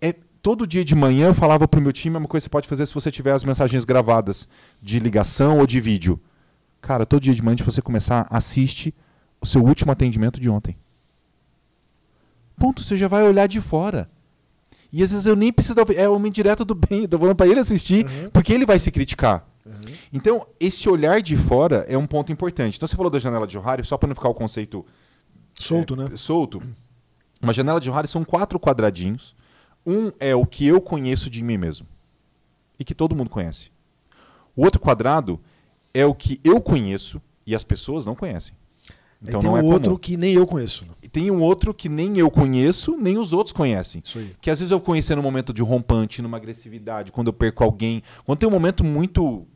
É, 0.00 0.12
todo 0.42 0.66
dia 0.66 0.84
de 0.84 0.94
manhã 0.94 1.28
eu 1.28 1.34
falava 1.34 1.66
pro 1.68 1.80
meu 1.80 1.92
time, 1.92 2.16
é 2.16 2.18
uma 2.18 2.28
coisa 2.28 2.42
que 2.42 2.50
você 2.50 2.52
pode 2.52 2.68
fazer 2.68 2.84
se 2.86 2.92
você 2.92 3.10
tiver 3.10 3.32
as 3.32 3.44
mensagens 3.44 3.84
gravadas 3.84 4.48
de 4.82 4.98
ligação 4.98 5.60
ou 5.60 5.66
de 5.66 5.80
vídeo. 5.80 6.20
Cara, 6.84 7.06
todo 7.06 7.22
dia 7.22 7.34
de 7.34 7.42
manhã, 7.42 7.56
de 7.56 7.62
você 7.62 7.80
começar, 7.80 8.26
assiste 8.30 8.94
o 9.40 9.46
seu 9.46 9.62
último 9.64 9.90
atendimento 9.90 10.38
de 10.38 10.50
ontem. 10.50 10.76
Ponto, 12.58 12.82
você 12.82 12.94
já 12.94 13.08
vai 13.08 13.24
olhar 13.24 13.46
de 13.46 13.58
fora. 13.60 14.08
E 14.92 15.02
às 15.02 15.10
vezes 15.10 15.24
eu 15.26 15.34
nem 15.34 15.50
preciso. 15.50 15.74
É 15.96 16.06
uma 16.08 16.28
indireta 16.28 16.62
do 16.64 16.74
bem, 16.74 17.02
eu 17.02 17.08
tô 17.08 17.18
falando 17.18 17.36
pra 17.36 17.46
ele 17.46 17.58
assistir, 17.60 18.04
Uhum. 18.06 18.30
porque 18.30 18.52
ele 18.52 18.66
vai 18.66 18.78
se 18.78 18.90
criticar. 18.90 19.48
Uhum. 19.64 19.72
Então, 20.12 20.46
esse 20.60 20.86
olhar 20.88 21.22
de 21.22 21.36
fora 21.38 21.86
é 21.88 21.96
um 21.96 22.06
ponto 22.06 22.30
importante. 22.30 22.76
Então, 22.76 22.86
você 22.86 22.94
falou 22.96 23.10
da 23.10 23.18
janela 23.18 23.46
de 23.46 23.54
Johari, 23.54 23.82
só 23.84 23.96
para 23.96 24.08
não 24.08 24.14
ficar 24.14 24.28
o 24.28 24.34
conceito 24.34 24.84
Solto, 25.58 25.94
é, 25.94 25.96
né? 25.96 26.16
solto. 26.16 26.62
Uma 27.40 27.52
janela 27.54 27.80
de 27.80 27.86
Johari 27.86 28.06
são 28.06 28.24
quatro 28.24 28.58
quadradinhos, 28.60 29.34
Um 29.86 30.12
é 30.20 30.34
o 30.34 30.44
que 30.46 30.66
eu 30.66 30.80
conheço 30.80 31.28
de 31.30 31.42
mim 31.42 31.56
mesmo 31.58 31.86
e 32.78 32.84
que 32.84 32.94
todo 32.94 33.14
mundo 33.14 33.30
conhece. 33.30 33.70
O 34.56 34.64
outro 34.64 34.80
quadrado 34.80 35.38
é 35.94 36.04
o 36.04 36.14
que 36.14 36.40
eu 36.44 36.60
conheço 36.60 37.22
e 37.46 37.54
as 37.54 37.64
pessoas 37.64 38.04
não 38.04 38.14
conhecem. 38.14 38.54
Então 39.22 39.40
tem 39.40 39.48
não 39.48 39.56
é 39.56 39.62
um 39.62 39.66
outro 39.66 39.90
comum. 39.90 39.98
que 39.98 40.16
nem 40.18 40.34
eu 40.34 40.46
conheço. 40.46 40.84
E 41.02 41.08
tem 41.08 41.30
um 41.30 41.40
outro 41.40 41.72
que 41.72 41.88
nem 41.88 42.18
eu 42.18 42.30
conheço, 42.30 42.96
nem 42.98 43.16
os 43.16 43.32
outros 43.32 43.54
conhecem. 43.54 44.02
Isso 44.04 44.18
aí. 44.18 44.36
Que 44.40 44.50
às 44.50 44.58
vezes 44.58 44.70
eu 44.70 44.80
conhecer 44.80 45.16
no 45.16 45.22
momento 45.22 45.52
de 45.54 45.62
rompante, 45.62 46.20
numa 46.20 46.36
agressividade, 46.36 47.10
quando 47.10 47.28
eu 47.28 47.32
perco 47.32 47.64
alguém, 47.64 48.02
quando 48.26 48.38
tem 48.38 48.48
um 48.48 48.52
momento 48.52 48.84
muito 48.84 49.46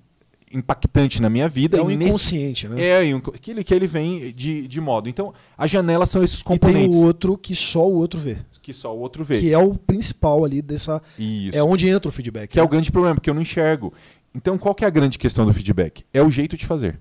impactante 0.54 1.21
na 1.21 1.28
minha 1.28 1.49
vida. 1.49 1.76
É 1.76 1.83
um 1.83 1.90
inconsciente, 1.90 2.66
nesse... 2.68 2.80
né? 2.80 3.11
É, 3.11 3.21
que 3.38 3.50
ele, 3.50 3.64
que 3.64 3.75
ele 3.75 3.87
vem 3.87 4.33
de, 4.33 4.66
de 4.66 4.80
modo. 4.80 5.09
Então, 5.09 5.35
as 5.57 5.71
janelas 5.71 6.09
são 6.09 6.23
esses 6.23 6.42
componentes. 6.42 6.97
E 6.97 6.99
tem 6.99 7.00
o 7.00 7.07
outro 7.07 7.37
que 7.37 7.54
só 7.54 7.87
o 7.87 7.95
outro 7.95 8.18
vê. 8.18 8.38
Que 8.62 8.73
só 8.73 8.95
o 8.95 8.99
outro 8.99 9.25
vê. 9.25 9.40
Que 9.40 9.52
é 9.52 9.59
o 9.59 9.75
principal 9.75 10.45
ali 10.45 10.62
dessa... 10.62 11.02
Isso. 11.18 11.57
É 11.57 11.62
onde 11.62 11.88
entra 11.88 12.09
o 12.09 12.12
feedback. 12.12 12.50
Que 12.50 12.57
né? 12.57 12.62
é 12.62 12.64
o 12.64 12.68
grande 12.68 12.90
problema, 12.90 13.14
porque 13.16 13.28
eu 13.28 13.35
não 13.35 13.42
enxergo. 13.42 13.92
Então, 14.35 14.58
qual 14.58 14.75
que 14.75 14.85
é 14.85 14.87
a 14.87 14.90
grande 14.90 15.18
questão 15.18 15.47
do 15.47 15.54
feedback? 15.54 16.04
É 16.12 16.23
o 16.23 16.30
jeito 16.30 16.56
de 16.56 16.66
fazer. 16.66 16.99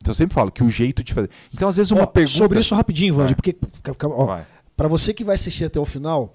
Então 0.00 0.10
eu 0.10 0.14
sempre 0.14 0.34
falo 0.34 0.50
que 0.50 0.62
o 0.62 0.70
jeito 0.70 1.02
de 1.02 1.12
fazer. 1.12 1.30
Então, 1.52 1.68
às 1.68 1.76
vezes, 1.76 1.92
uma 1.92 2.02
ó, 2.02 2.06
pergunta. 2.06 2.36
Sobre 2.36 2.60
isso 2.60 2.74
rapidinho, 2.74 3.14
Vandy, 3.14 3.34
porque. 3.34 3.56
Para 4.76 4.88
você 4.88 5.12
que 5.12 5.24
vai 5.24 5.34
assistir 5.34 5.64
até 5.64 5.78
o 5.78 5.84
final, 5.84 6.34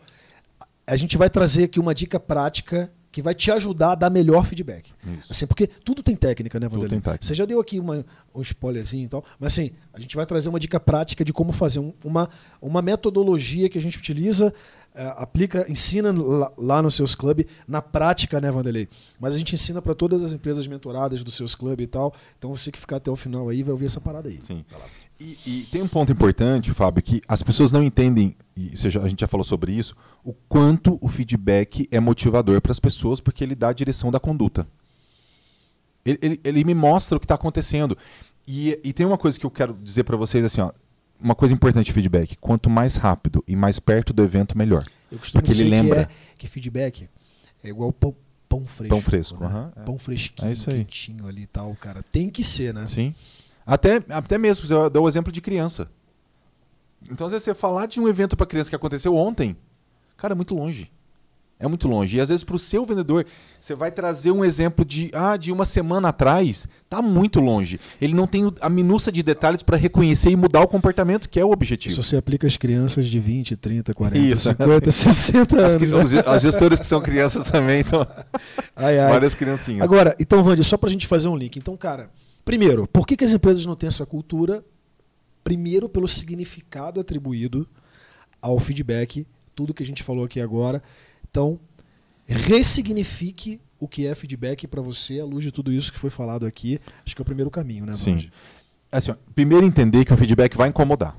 a 0.85 0.95
gente 0.95 1.17
vai 1.17 1.29
trazer 1.29 1.65
aqui 1.65 1.79
uma 1.79 1.95
dica 1.95 2.19
prática 2.19 2.91
que 3.13 3.21
vai 3.21 3.35
te 3.35 3.51
ajudar 3.51 3.91
a 3.91 3.95
dar 3.95 4.09
melhor 4.09 4.43
feedback. 4.43 4.91
Isso. 5.19 5.31
Assim, 5.31 5.45
porque 5.45 5.67
tudo 5.67 6.01
tem 6.01 6.15
técnica, 6.15 6.59
né, 6.59 6.67
Vanderlei? 6.67 6.99
Você 7.21 7.35
já 7.35 7.45
deu 7.45 7.61
aqui 7.61 7.79
uma, 7.79 8.03
um 8.33 8.41
spoilerzinho 8.41 9.05
e 9.05 9.07
tal, 9.07 9.23
mas 9.39 9.53
assim, 9.53 9.71
a 9.93 9.99
gente 9.99 10.15
vai 10.15 10.25
trazer 10.25 10.49
uma 10.49 10.59
dica 10.59 10.79
prática 10.79 11.23
de 11.23 11.31
como 11.31 11.51
fazer 11.51 11.79
um, 11.79 11.93
uma, 12.03 12.27
uma 12.59 12.81
metodologia 12.81 13.69
que 13.69 13.77
a 13.77 13.81
gente 13.81 13.99
utiliza 13.99 14.51
aplica, 14.95 15.65
ensina 15.69 16.11
lá, 16.11 16.51
lá, 16.57 16.81
nos 16.81 16.95
seus 16.95 17.15
clubes, 17.15 17.45
na 17.67 17.81
prática, 17.81 18.39
né, 18.39 18.51
Vanderlei? 18.51 18.87
Mas 19.19 19.33
a 19.33 19.37
gente 19.37 19.55
ensina 19.55 19.81
para 19.81 19.95
todas 19.95 20.21
as 20.21 20.33
empresas 20.33 20.67
mentoradas 20.67 21.23
dos 21.23 21.33
seus 21.33 21.55
clubes 21.55 21.83
e 21.83 21.87
tal. 21.87 22.13
Então 22.37 22.55
você 22.55 22.71
que 22.71 22.79
ficar 22.79 22.97
até 22.97 23.09
o 23.09 23.15
final 23.15 23.49
aí 23.49 23.63
vai 23.63 23.71
ouvir 23.71 23.85
essa 23.85 23.99
parada 23.99 24.29
aí. 24.29 24.39
Sim. 24.41 24.63
E, 25.19 25.37
e, 25.45 25.67
tem 25.71 25.81
um 25.81 25.87
ponto 25.87 26.11
importante, 26.11 26.73
Fábio, 26.73 27.01
que 27.01 27.21
as 27.27 27.41
pessoas 27.41 27.71
não 27.71 27.83
entendem, 27.83 28.35
e 28.57 28.75
seja, 28.75 29.01
a 29.01 29.07
gente 29.07 29.21
já 29.21 29.27
falou 29.27 29.43
sobre 29.43 29.71
isso, 29.71 29.95
o 30.23 30.33
quanto 30.49 30.97
o 30.99 31.07
feedback 31.07 31.87
é 31.91 31.99
motivador 31.99 32.59
para 32.59 32.71
as 32.71 32.79
pessoas, 32.79 33.21
porque 33.21 33.43
ele 33.43 33.55
dá 33.55 33.69
a 33.69 33.73
direção 33.73 34.11
da 34.11 34.19
conduta. 34.19 34.67
Ele, 36.05 36.19
ele, 36.21 36.41
ele 36.43 36.63
me 36.63 36.73
mostra 36.73 37.15
o 37.15 37.19
que 37.19 37.25
está 37.25 37.35
acontecendo. 37.35 37.97
E, 38.45 38.77
e, 38.83 38.91
tem 38.91 39.05
uma 39.05 39.17
coisa 39.17 39.39
que 39.39 39.45
eu 39.45 39.51
quero 39.51 39.73
dizer 39.81 40.03
para 40.03 40.17
vocês 40.17 40.43
assim, 40.43 40.59
ó, 40.59 40.71
uma 41.19 41.35
coisa 41.35 41.53
importante 41.53 41.85
de 41.85 41.93
feedback: 41.93 42.35
quanto 42.37 42.69
mais 42.69 42.95
rápido 42.95 43.43
e 43.47 43.55
mais 43.55 43.79
perto 43.79 44.13
do 44.13 44.23
evento, 44.23 44.57
melhor. 44.57 44.83
Eu 45.11 45.19
costumo 45.19 45.41
Porque 45.41 45.59
ele 45.59 45.69
lembra. 45.69 46.05
Que, 46.05 46.11
é, 46.11 46.15
que 46.39 46.47
feedback 46.47 47.09
é 47.63 47.69
igual 47.69 47.91
pão, 47.91 48.15
pão 48.49 48.65
fresco. 48.65 48.95
Pão 48.95 49.01
fresco. 49.01 49.43
Né? 49.43 49.71
Uhum. 49.77 49.83
Pão 49.85 49.97
fresquinho, 49.97 50.51
é 50.51 50.55
quentinho 50.55 51.27
ali 51.27 51.43
e 51.43 51.47
tal, 51.47 51.73
cara. 51.75 52.03
Tem 52.03 52.29
que 52.29 52.43
ser, 52.43 52.73
né? 52.73 52.85
Sim. 52.85 53.15
Até, 53.65 54.03
até 54.09 54.37
mesmo, 54.37 54.67
você 54.67 54.89
deu 54.89 55.03
o 55.03 55.07
exemplo 55.07 55.31
de 55.31 55.39
criança. 55.39 55.89
Então, 57.09 57.25
às 57.27 57.31
vezes, 57.31 57.45
você 57.45 57.53
falar 57.53 57.85
de 57.85 57.99
um 57.99 58.07
evento 58.07 58.35
para 58.35 58.45
criança 58.45 58.69
que 58.69 58.75
aconteceu 58.75 59.15
ontem, 59.15 59.55
cara, 60.17 60.33
é 60.33 60.35
muito 60.35 60.55
longe. 60.55 60.91
É 61.63 61.67
muito 61.67 61.87
longe. 61.87 62.17
E 62.17 62.19
às 62.19 62.27
vezes 62.27 62.43
para 62.43 62.57
o 62.57 62.59
seu 62.59 62.85
vendedor, 62.85 63.25
você 63.57 63.73
vai 63.73 63.89
trazer 63.89 64.31
um 64.31 64.43
exemplo 64.43 64.83
de, 64.83 65.09
ah, 65.13 65.37
de 65.37 65.49
uma 65.49 65.63
semana 65.63 66.09
atrás, 66.09 66.67
tá 66.89 67.01
muito 67.01 67.39
longe. 67.39 67.79
Ele 68.01 68.13
não 68.13 68.27
tem 68.27 68.53
a 68.59 68.67
minúcia 68.67 69.09
de 69.09 69.23
detalhes 69.23 69.63
para 69.63 69.77
reconhecer 69.77 70.29
e 70.29 70.35
mudar 70.35 70.59
o 70.59 70.67
comportamento, 70.67 71.29
que 71.29 71.39
é 71.39 71.45
o 71.45 71.51
objetivo. 71.51 71.93
Isso 71.93 72.03
você 72.03 72.17
aplica 72.17 72.45
às 72.45 72.57
crianças 72.57 73.07
de 73.07 73.17
20, 73.17 73.55
30, 73.55 73.93
40, 73.93 74.17
Isso, 74.19 74.49
50, 74.49 74.91
60 74.91 75.57
anos. 75.57 76.13
As, 76.17 76.27
as 76.27 76.41
gestores 76.41 76.81
que 76.81 76.85
são 76.85 77.01
crianças 77.01 77.49
também, 77.49 77.79
então. 77.79 78.05
Ai, 78.75 78.99
ai. 78.99 79.11
Várias 79.11 79.35
criancinhas. 79.35 79.83
Agora, 79.83 80.15
então, 80.19 80.43
Vandy, 80.43 80.63
só 80.63 80.75
para 80.75 80.89
a 80.89 80.91
gente 80.91 81.07
fazer 81.07 81.27
um 81.27 81.37
link. 81.37 81.55
Então, 81.57 81.77
cara, 81.77 82.09
primeiro, 82.43 82.87
por 82.87 83.05
que, 83.05 83.15
que 83.15 83.23
as 83.23 83.31
empresas 83.31 83.65
não 83.65 83.75
têm 83.75 83.87
essa 83.87 84.05
cultura? 84.05 84.65
Primeiro, 85.43 85.87
pelo 85.87 86.07
significado 86.07 86.99
atribuído 86.99 87.67
ao 88.41 88.59
feedback, 88.59 89.25
tudo 89.55 89.73
que 89.73 89.83
a 89.83 89.85
gente 89.85 90.01
falou 90.03 90.25
aqui 90.25 90.41
agora 90.41 90.81
então, 91.33 91.59
ressignifique 92.27 93.59
o 93.79 93.87
que 93.87 94.05
é 94.05 94.13
feedback 94.13 94.67
para 94.67 94.83
você 94.83 95.19
à 95.19 95.25
luz 95.25 95.43
de 95.43 95.51
tudo 95.51 95.71
isso 95.71 95.91
que 95.91 95.97
foi 95.97 96.11
falado 96.11 96.45
aqui. 96.45 96.79
Acho 97.03 97.15
que 97.15 97.21
é 97.21 97.23
o 97.23 97.25
primeiro 97.25 97.49
caminho, 97.49 97.87
né, 97.87 97.93
Sim. 97.93 98.29
Assim, 98.91 99.15
primeiro 99.33 99.65
entender 99.65 100.05
que 100.05 100.13
o 100.13 100.15
feedback 100.15 100.55
vai 100.55 100.69
incomodar. 100.69 101.17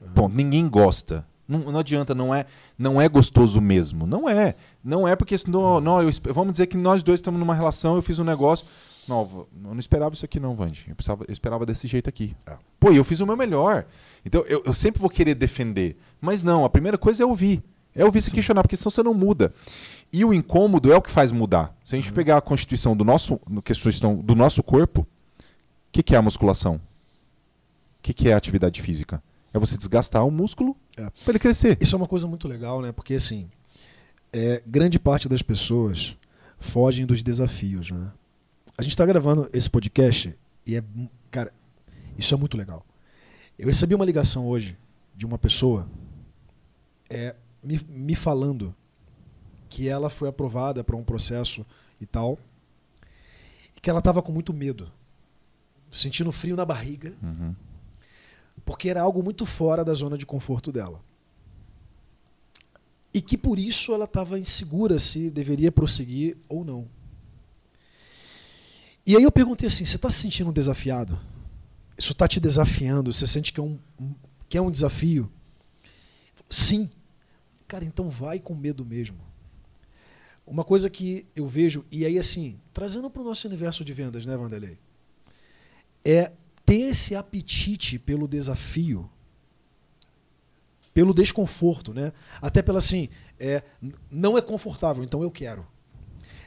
Uhum. 0.00 0.08
Bom, 0.12 0.28
ninguém 0.28 0.68
gosta. 0.68 1.24
Não, 1.46 1.60
não, 1.60 1.78
adianta, 1.78 2.16
não 2.16 2.34
é, 2.34 2.46
não 2.76 3.00
é 3.00 3.08
gostoso 3.08 3.60
mesmo. 3.60 4.08
Não 4.08 4.28
é. 4.28 4.56
Não 4.82 5.06
é 5.06 5.14
porque 5.14 5.36
não, 5.46 5.80
não, 5.80 6.02
eu, 6.02 6.10
vamos 6.34 6.50
dizer 6.50 6.66
que 6.66 6.76
nós 6.76 7.04
dois 7.04 7.20
estamos 7.20 7.38
numa 7.38 7.54
relação, 7.54 7.94
eu 7.94 8.02
fiz 8.02 8.18
um 8.18 8.24
negócio. 8.24 8.66
Não, 9.06 9.48
eu 9.64 9.72
não 9.72 9.78
esperava 9.78 10.14
isso 10.14 10.24
aqui 10.24 10.40
não, 10.40 10.56
Vande. 10.56 10.86
Eu, 10.88 10.96
precisava, 10.96 11.24
eu 11.28 11.32
esperava 11.32 11.64
desse 11.64 11.86
jeito 11.86 12.08
aqui. 12.08 12.34
É. 12.44 12.56
Pô, 12.80 12.90
eu 12.90 13.04
fiz 13.04 13.20
o 13.20 13.26
meu 13.26 13.36
melhor. 13.36 13.86
Então 14.26 14.44
eu, 14.48 14.64
eu 14.66 14.74
sempre 14.74 15.00
vou 15.00 15.08
querer 15.08 15.36
defender. 15.36 15.96
Mas 16.20 16.42
não, 16.42 16.64
a 16.64 16.68
primeira 16.68 16.98
coisa 16.98 17.22
é 17.22 17.26
ouvir. 17.26 17.62
É 17.98 18.04
ouvir 18.04 18.22
se 18.22 18.30
questionar, 18.30 18.62
porque 18.62 18.76
senão 18.76 18.92
você 18.92 19.02
não 19.02 19.12
muda. 19.12 19.52
E 20.12 20.24
o 20.24 20.32
incômodo 20.32 20.92
é 20.92 20.96
o 20.96 21.02
que 21.02 21.10
faz 21.10 21.32
mudar. 21.32 21.76
Se 21.84 21.96
a 21.96 21.98
gente 21.98 22.10
uhum. 22.10 22.14
pegar 22.14 22.36
a 22.36 22.40
constituição 22.40 22.96
do 22.96 23.04
nosso, 23.04 23.38
constituição 23.38 24.14
do 24.14 24.36
nosso 24.36 24.62
corpo, 24.62 25.00
o 25.02 25.06
que, 25.90 26.00
que, 26.00 26.14
é 26.14 26.18
a 26.18 26.22
musculação? 26.22 26.76
O 26.76 26.80
que, 28.00 28.14
que, 28.14 28.28
é 28.28 28.34
a 28.34 28.36
atividade 28.36 28.80
física? 28.80 29.20
É 29.52 29.58
você 29.58 29.76
desgastar 29.76 30.24
o 30.24 30.30
músculo 30.30 30.76
é. 30.96 31.10
para 31.10 31.32
ele 31.32 31.40
crescer. 31.40 31.76
Isso 31.80 31.96
é 31.96 31.98
uma 31.98 32.06
coisa 32.06 32.28
muito 32.28 32.46
legal, 32.46 32.80
né? 32.80 32.92
Porque 32.92 33.14
assim, 33.14 33.50
é, 34.32 34.62
grande 34.64 35.00
parte 35.00 35.28
das 35.28 35.42
pessoas 35.42 36.16
fogem 36.60 37.04
dos 37.04 37.24
desafios, 37.24 37.90
né? 37.90 38.12
A 38.76 38.82
gente 38.82 38.92
está 38.92 39.04
gravando 39.04 39.48
esse 39.52 39.68
podcast 39.68 40.32
e 40.64 40.76
é, 40.76 40.84
cara, 41.32 41.52
isso 42.16 42.32
é 42.32 42.36
muito 42.36 42.56
legal. 42.56 42.86
Eu 43.58 43.66
recebi 43.66 43.92
uma 43.92 44.04
ligação 44.04 44.46
hoje 44.46 44.78
de 45.16 45.26
uma 45.26 45.36
pessoa 45.36 45.88
é, 47.10 47.34
me, 47.62 47.80
me 47.88 48.14
falando 48.14 48.74
que 49.68 49.88
ela 49.88 50.08
foi 50.08 50.28
aprovada 50.28 50.82
para 50.82 50.96
um 50.96 51.04
processo 51.04 51.64
e 52.00 52.06
tal, 52.06 52.38
e 53.76 53.80
que 53.80 53.90
ela 53.90 53.98
estava 53.98 54.22
com 54.22 54.32
muito 54.32 54.52
medo, 54.52 54.90
sentindo 55.90 56.32
frio 56.32 56.56
na 56.56 56.64
barriga, 56.64 57.14
uhum. 57.22 57.54
porque 58.64 58.88
era 58.88 59.00
algo 59.00 59.22
muito 59.22 59.44
fora 59.44 59.84
da 59.84 59.92
zona 59.92 60.16
de 60.16 60.26
conforto 60.26 60.72
dela. 60.72 61.00
E 63.12 63.20
que 63.20 63.36
por 63.36 63.58
isso 63.58 63.92
ela 63.92 64.04
estava 64.04 64.38
insegura 64.38 64.98
se 64.98 65.30
deveria 65.30 65.72
prosseguir 65.72 66.36
ou 66.48 66.64
não. 66.64 66.86
E 69.04 69.16
aí 69.16 69.22
eu 69.22 69.32
perguntei 69.32 69.66
assim: 69.66 69.84
você 69.84 69.96
está 69.96 70.10
se 70.10 70.20
sentindo 70.20 70.52
desafiado? 70.52 71.18
Isso 71.96 72.12
está 72.12 72.28
te 72.28 72.38
desafiando? 72.38 73.12
Você 73.12 73.26
sente 73.26 73.52
que 73.52 73.58
é 73.58 73.62
um, 73.62 73.78
que 74.48 74.58
é 74.58 74.62
um 74.62 74.70
desafio? 74.70 75.30
Sim. 76.48 76.88
Cara, 77.68 77.84
então 77.84 78.08
vai 78.08 78.40
com 78.40 78.54
medo 78.54 78.84
mesmo. 78.84 79.18
Uma 80.46 80.64
coisa 80.64 80.88
que 80.88 81.26
eu 81.36 81.46
vejo, 81.46 81.84
e 81.92 82.06
aí 82.06 82.18
assim, 82.18 82.58
trazendo 82.72 83.10
para 83.10 83.20
o 83.20 83.24
nosso 83.24 83.46
universo 83.46 83.84
de 83.84 83.92
vendas, 83.92 84.24
né, 84.24 84.34
Vanderlei? 84.34 84.78
É 86.02 86.32
ter 86.64 86.88
esse 86.88 87.14
apetite 87.14 87.98
pelo 87.98 88.26
desafio, 88.26 89.10
pelo 90.94 91.12
desconforto, 91.12 91.92
né? 91.92 92.14
Até 92.40 92.62
pela 92.62 92.78
assim, 92.78 93.10
é, 93.38 93.62
não 94.10 94.38
é 94.38 94.40
confortável, 94.40 95.04
então 95.04 95.22
eu 95.22 95.30
quero. 95.30 95.66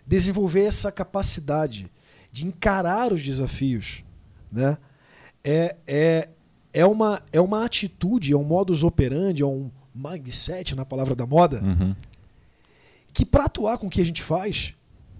Desenvolver 0.05 0.63
essa 0.63 0.91
capacidade 0.91 1.91
de 2.31 2.47
encarar 2.47 3.13
os 3.13 3.23
desafios, 3.23 4.03
né? 4.51 4.79
É, 5.43 5.75
é, 5.85 6.29
é, 6.73 6.85
uma, 6.85 7.21
é 7.31 7.39
uma 7.39 7.63
atitude, 7.63 8.33
é 8.33 8.37
um 8.37 8.43
modus 8.43 8.81
operandi, 8.81 9.43
é 9.43 9.45
um, 9.45 9.69
mindset, 10.01 10.75
na 10.75 10.85
palavra 10.85 11.15
da 11.15 11.25
moda, 11.25 11.61
uhum. 11.63 11.95
que 13.13 13.25
para 13.25 13.45
atuar 13.45 13.77
com 13.77 13.87
o 13.87 13.89
que 13.89 14.01
a 14.01 14.05
gente 14.05 14.21
faz 14.21 14.73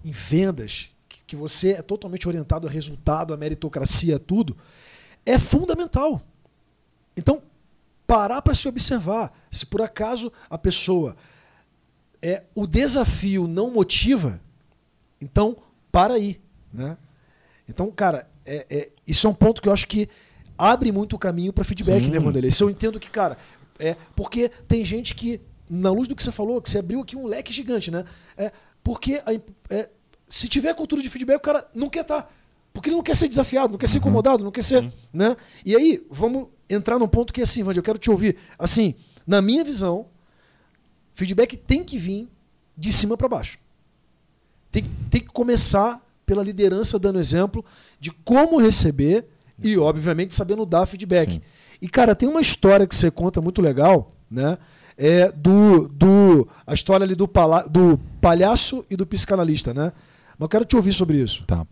em 0.04 0.10
vendas, 0.10 0.90
que, 1.08 1.22
que 1.28 1.36
você 1.36 1.72
é 1.72 1.82
totalmente 1.82 2.26
orientado 2.26 2.66
a 2.66 2.70
resultado, 2.70 3.32
a 3.32 3.36
meritocracia, 3.36 4.16
a 4.16 4.18
tudo, 4.18 4.56
é 5.24 5.38
fundamental. 5.38 6.20
Então, 7.16 7.42
parar 8.06 8.42
para 8.42 8.54
se 8.54 8.68
observar. 8.68 9.32
Se 9.50 9.64
por 9.64 9.80
acaso 9.80 10.32
a 10.50 10.58
pessoa 10.58 11.16
é 12.20 12.42
o 12.54 12.66
desafio 12.66 13.46
não 13.46 13.70
motiva, 13.70 14.40
então 15.20 15.56
para 15.90 16.14
aí, 16.14 16.40
né? 16.72 16.96
Então, 17.68 17.90
cara, 17.90 18.28
é, 18.44 18.66
é, 18.68 18.90
isso 19.06 19.26
é 19.26 19.30
um 19.30 19.34
ponto 19.34 19.62
que 19.62 19.68
eu 19.68 19.72
acho 19.72 19.86
que 19.86 20.08
abre 20.58 20.92
muito 20.92 21.16
o 21.16 21.18
caminho 21.18 21.52
para 21.52 21.64
feedback, 21.64 22.04
Sim. 22.04 22.10
né, 22.10 22.18
Vanderlei? 22.18 22.50
Se 22.50 22.62
eu 22.62 22.70
entendo 22.70 23.00
que, 23.00 23.10
cara, 23.10 23.36
é, 23.78 23.96
porque 24.14 24.50
tem 24.68 24.84
gente 24.84 25.14
que, 25.14 25.40
na 25.68 25.90
luz 25.90 26.08
do 26.08 26.16
que 26.16 26.22
você 26.22 26.32
falou, 26.32 26.60
que 26.60 26.70
você 26.70 26.78
abriu 26.78 27.00
aqui 27.00 27.16
um 27.16 27.26
leque 27.26 27.52
gigante, 27.52 27.90
né? 27.90 28.04
É, 28.36 28.52
porque 28.82 29.22
a, 29.24 29.32
é, 29.74 29.88
se 30.28 30.48
tiver 30.48 30.74
cultura 30.74 31.02
de 31.02 31.08
feedback, 31.08 31.36
o 31.36 31.40
cara 31.40 31.68
não 31.74 31.88
quer 31.88 32.02
estar. 32.02 32.22
Tá, 32.22 32.28
porque 32.72 32.88
ele 32.88 32.96
não 32.96 33.02
quer 33.02 33.14
ser 33.14 33.28
desafiado, 33.28 33.72
não 33.72 33.78
quer 33.78 33.86
ser 33.86 33.98
uhum. 33.98 34.02
incomodado, 34.02 34.44
não 34.44 34.50
quer 34.50 34.62
ser. 34.62 34.82
Uhum. 34.82 34.90
Né? 35.12 35.36
E 35.64 35.76
aí, 35.76 36.06
vamos 36.10 36.48
entrar 36.68 36.98
num 36.98 37.08
ponto 37.08 37.32
que 37.32 37.40
é 37.40 37.44
assim, 37.44 37.62
Vandy, 37.62 37.78
eu 37.78 37.82
quero 37.82 37.98
te 37.98 38.10
ouvir. 38.10 38.36
Assim, 38.58 38.94
na 39.26 39.42
minha 39.42 39.62
visão, 39.62 40.06
feedback 41.12 41.56
tem 41.56 41.84
que 41.84 41.98
vir 41.98 42.28
de 42.76 42.92
cima 42.92 43.16
para 43.16 43.28
baixo. 43.28 43.58
Tem, 44.70 44.84
tem 45.10 45.20
que 45.20 45.28
começar 45.28 46.00
pela 46.24 46.42
liderança 46.42 46.98
dando 46.98 47.18
exemplo 47.18 47.62
de 48.00 48.10
como 48.10 48.58
receber 48.58 49.26
e, 49.62 49.76
obviamente, 49.76 50.34
sabendo 50.34 50.64
dar 50.64 50.86
feedback. 50.86 51.34
Sim. 51.34 51.42
E, 51.82 51.88
cara, 51.88 52.14
tem 52.14 52.28
uma 52.28 52.40
história 52.40 52.86
que 52.86 52.94
você 52.94 53.10
conta 53.10 53.40
muito 53.40 53.60
legal, 53.60 54.14
né? 54.30 54.56
É 54.96 55.32
do, 55.32 55.88
do 55.88 56.48
a 56.64 56.74
história 56.74 57.02
ali 57.02 57.16
do, 57.16 57.26
pala, 57.26 57.62
do 57.62 57.98
palhaço 58.20 58.84
e 58.88 58.94
do 58.94 59.04
psicanalista, 59.04 59.74
né? 59.74 59.92
Mas 60.38 60.40
eu 60.42 60.48
quero 60.48 60.64
te 60.64 60.76
ouvir 60.76 60.92
sobre 60.92 61.20
isso. 61.20 61.44
Tá. 61.44 61.66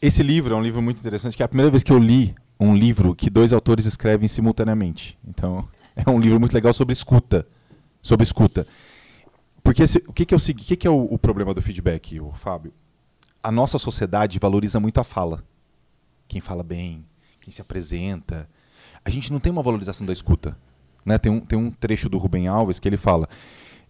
Esse 0.00 0.22
livro 0.22 0.54
é 0.54 0.56
um 0.56 0.62
livro 0.62 0.80
muito 0.80 0.98
interessante, 0.98 1.36
que 1.36 1.42
é 1.42 1.46
a 1.46 1.48
primeira 1.48 1.68
vez 1.68 1.82
que 1.82 1.92
eu 1.92 1.98
li 1.98 2.32
um 2.60 2.76
livro 2.76 3.12
que 3.12 3.28
dois 3.28 3.52
autores 3.52 3.86
escrevem 3.86 4.28
simultaneamente. 4.28 5.18
Então, 5.26 5.66
é 5.96 6.08
um 6.08 6.20
livro 6.20 6.38
muito 6.38 6.52
legal 6.52 6.72
sobre 6.72 6.92
escuta. 6.92 7.44
Sobre 8.00 8.22
escuta. 8.22 8.68
Porque 9.64 9.82
esse, 9.82 9.98
o 10.06 10.12
que, 10.12 10.24
que 10.24 10.32
é, 10.32 10.36
o, 10.36 10.40
o, 10.40 10.54
que 10.54 10.76
que 10.76 10.86
é 10.86 10.90
o, 10.90 11.04
o 11.14 11.18
problema 11.18 11.52
do 11.52 11.60
feedback, 11.60 12.20
o 12.20 12.30
Fábio? 12.30 12.72
A 13.42 13.50
nossa 13.50 13.78
sociedade 13.78 14.38
valoriza 14.38 14.78
muito 14.78 15.00
a 15.00 15.04
fala. 15.04 15.42
Quem 16.28 16.40
fala 16.40 16.62
bem, 16.62 17.04
quem 17.40 17.52
se 17.52 17.60
apresenta. 17.60 18.48
A 19.06 19.10
gente 19.10 19.32
não 19.32 19.38
tem 19.38 19.52
uma 19.52 19.62
valorização 19.62 20.04
da 20.04 20.12
escuta. 20.12 20.58
Né? 21.04 21.16
Tem, 21.16 21.30
um, 21.30 21.38
tem 21.38 21.56
um 21.56 21.70
trecho 21.70 22.08
do 22.08 22.18
Rubem 22.18 22.48
Alves 22.48 22.80
que 22.80 22.88
ele 22.88 22.96
fala: 22.96 23.28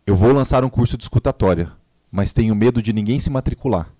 Eu 0.07 0.15
vou 0.15 0.31
lançar 0.31 0.63
um 0.63 0.69
curso 0.69 0.99
de 0.99 1.05
escutatória, 1.05 1.73
mas 2.13 2.35
tenho 2.35 2.55
medo 2.55 2.83
de 2.83 2.93
ninguém 2.93 3.19
se 3.19 3.31
matricular. 3.31 3.91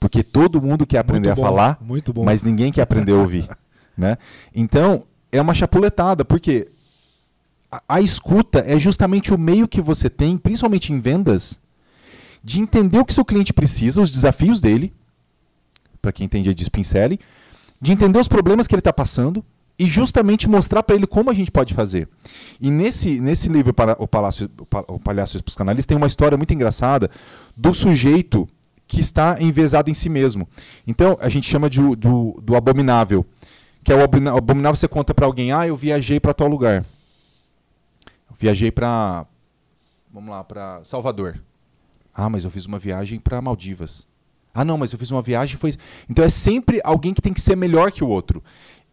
Porque 0.00 0.24
todo 0.24 0.60
mundo 0.60 0.84
quer 0.84 0.98
aprender 0.98 1.32
bom, 1.32 1.40
a 1.40 1.44
falar, 1.44 1.78
mas 2.24 2.42
ninguém 2.42 2.72
quer 2.72 2.82
aprender 2.82 3.12
a 3.12 3.18
ouvir. 3.18 3.48
né? 3.96 4.18
Então, 4.52 5.04
é 5.30 5.40
uma 5.40 5.54
chapuletada, 5.54 6.24
porque 6.24 6.66
a, 7.70 7.80
a 7.88 8.00
escuta 8.00 8.64
é 8.66 8.80
justamente 8.80 9.32
o 9.32 9.38
meio 9.38 9.68
que 9.68 9.80
você 9.80 10.10
tem, 10.10 10.36
principalmente 10.36 10.92
em 10.92 10.98
vendas, 10.98 11.60
de 12.42 12.60
entender 12.60 12.98
o 12.98 13.04
que 13.04 13.14
seu 13.14 13.24
cliente 13.24 13.52
precisa, 13.52 14.00
os 14.00 14.10
desafios 14.10 14.60
dele, 14.60 14.92
para 16.02 16.10
quem 16.10 16.24
entende 16.26 16.52
de 16.52 16.64
Spincelli, 16.64 17.20
de 17.80 17.92
entender 17.92 18.18
os 18.18 18.26
problemas 18.26 18.66
que 18.66 18.74
ele 18.74 18.80
está 18.80 18.92
passando 18.92 19.44
e 19.78 19.86
justamente 19.86 20.48
mostrar 20.48 20.82
para 20.82 20.96
ele 20.96 21.06
como 21.06 21.30
a 21.30 21.34
gente 21.34 21.50
pode 21.50 21.72
fazer. 21.72 22.08
E 22.60 22.70
nesse, 22.70 23.20
nesse 23.20 23.48
livro, 23.48 23.74
O, 23.98 24.08
Palácio, 24.08 24.50
o 24.88 24.98
Palhaço 24.98 25.36
os 25.36 25.42
Psicanalistas, 25.42 25.86
tem 25.86 25.96
uma 25.96 26.06
história 26.06 26.36
muito 26.36 26.52
engraçada 26.52 27.08
do 27.56 27.72
sujeito 27.72 28.48
que 28.86 29.00
está 29.00 29.40
envezado 29.40 29.90
em 29.90 29.94
si 29.94 30.08
mesmo. 30.08 30.48
Então, 30.86 31.16
a 31.20 31.28
gente 31.28 31.48
chama 31.48 31.70
de, 31.70 31.80
do, 31.94 32.40
do 32.42 32.56
abominável. 32.56 33.24
Que 33.84 33.92
é 33.92 33.96
o 33.96 34.02
abominável 34.02 34.74
você 34.74 34.88
conta 34.88 35.14
para 35.14 35.26
alguém, 35.26 35.52
ah, 35.52 35.66
eu 35.66 35.76
viajei 35.76 36.18
para 36.18 36.34
tal 36.34 36.48
lugar. 36.48 36.84
Eu 38.28 38.36
viajei 38.36 38.70
para, 38.70 39.26
vamos 40.12 40.30
lá, 40.30 40.42
para 40.42 40.82
Salvador. 40.84 41.40
Ah, 42.12 42.28
mas 42.28 42.42
eu 42.42 42.50
fiz 42.50 42.66
uma 42.66 42.78
viagem 42.78 43.20
para 43.20 43.40
Maldivas. 43.40 44.06
Ah, 44.52 44.64
não, 44.64 44.76
mas 44.76 44.92
eu 44.92 44.98
fiz 44.98 45.10
uma 45.12 45.22
viagem 45.22 45.56
foi. 45.56 45.74
Então 46.10 46.24
é 46.24 46.28
sempre 46.28 46.80
alguém 46.82 47.14
que 47.14 47.22
tem 47.22 47.32
que 47.32 47.40
ser 47.40 47.56
melhor 47.56 47.92
que 47.92 48.02
o 48.02 48.08
outro. 48.08 48.42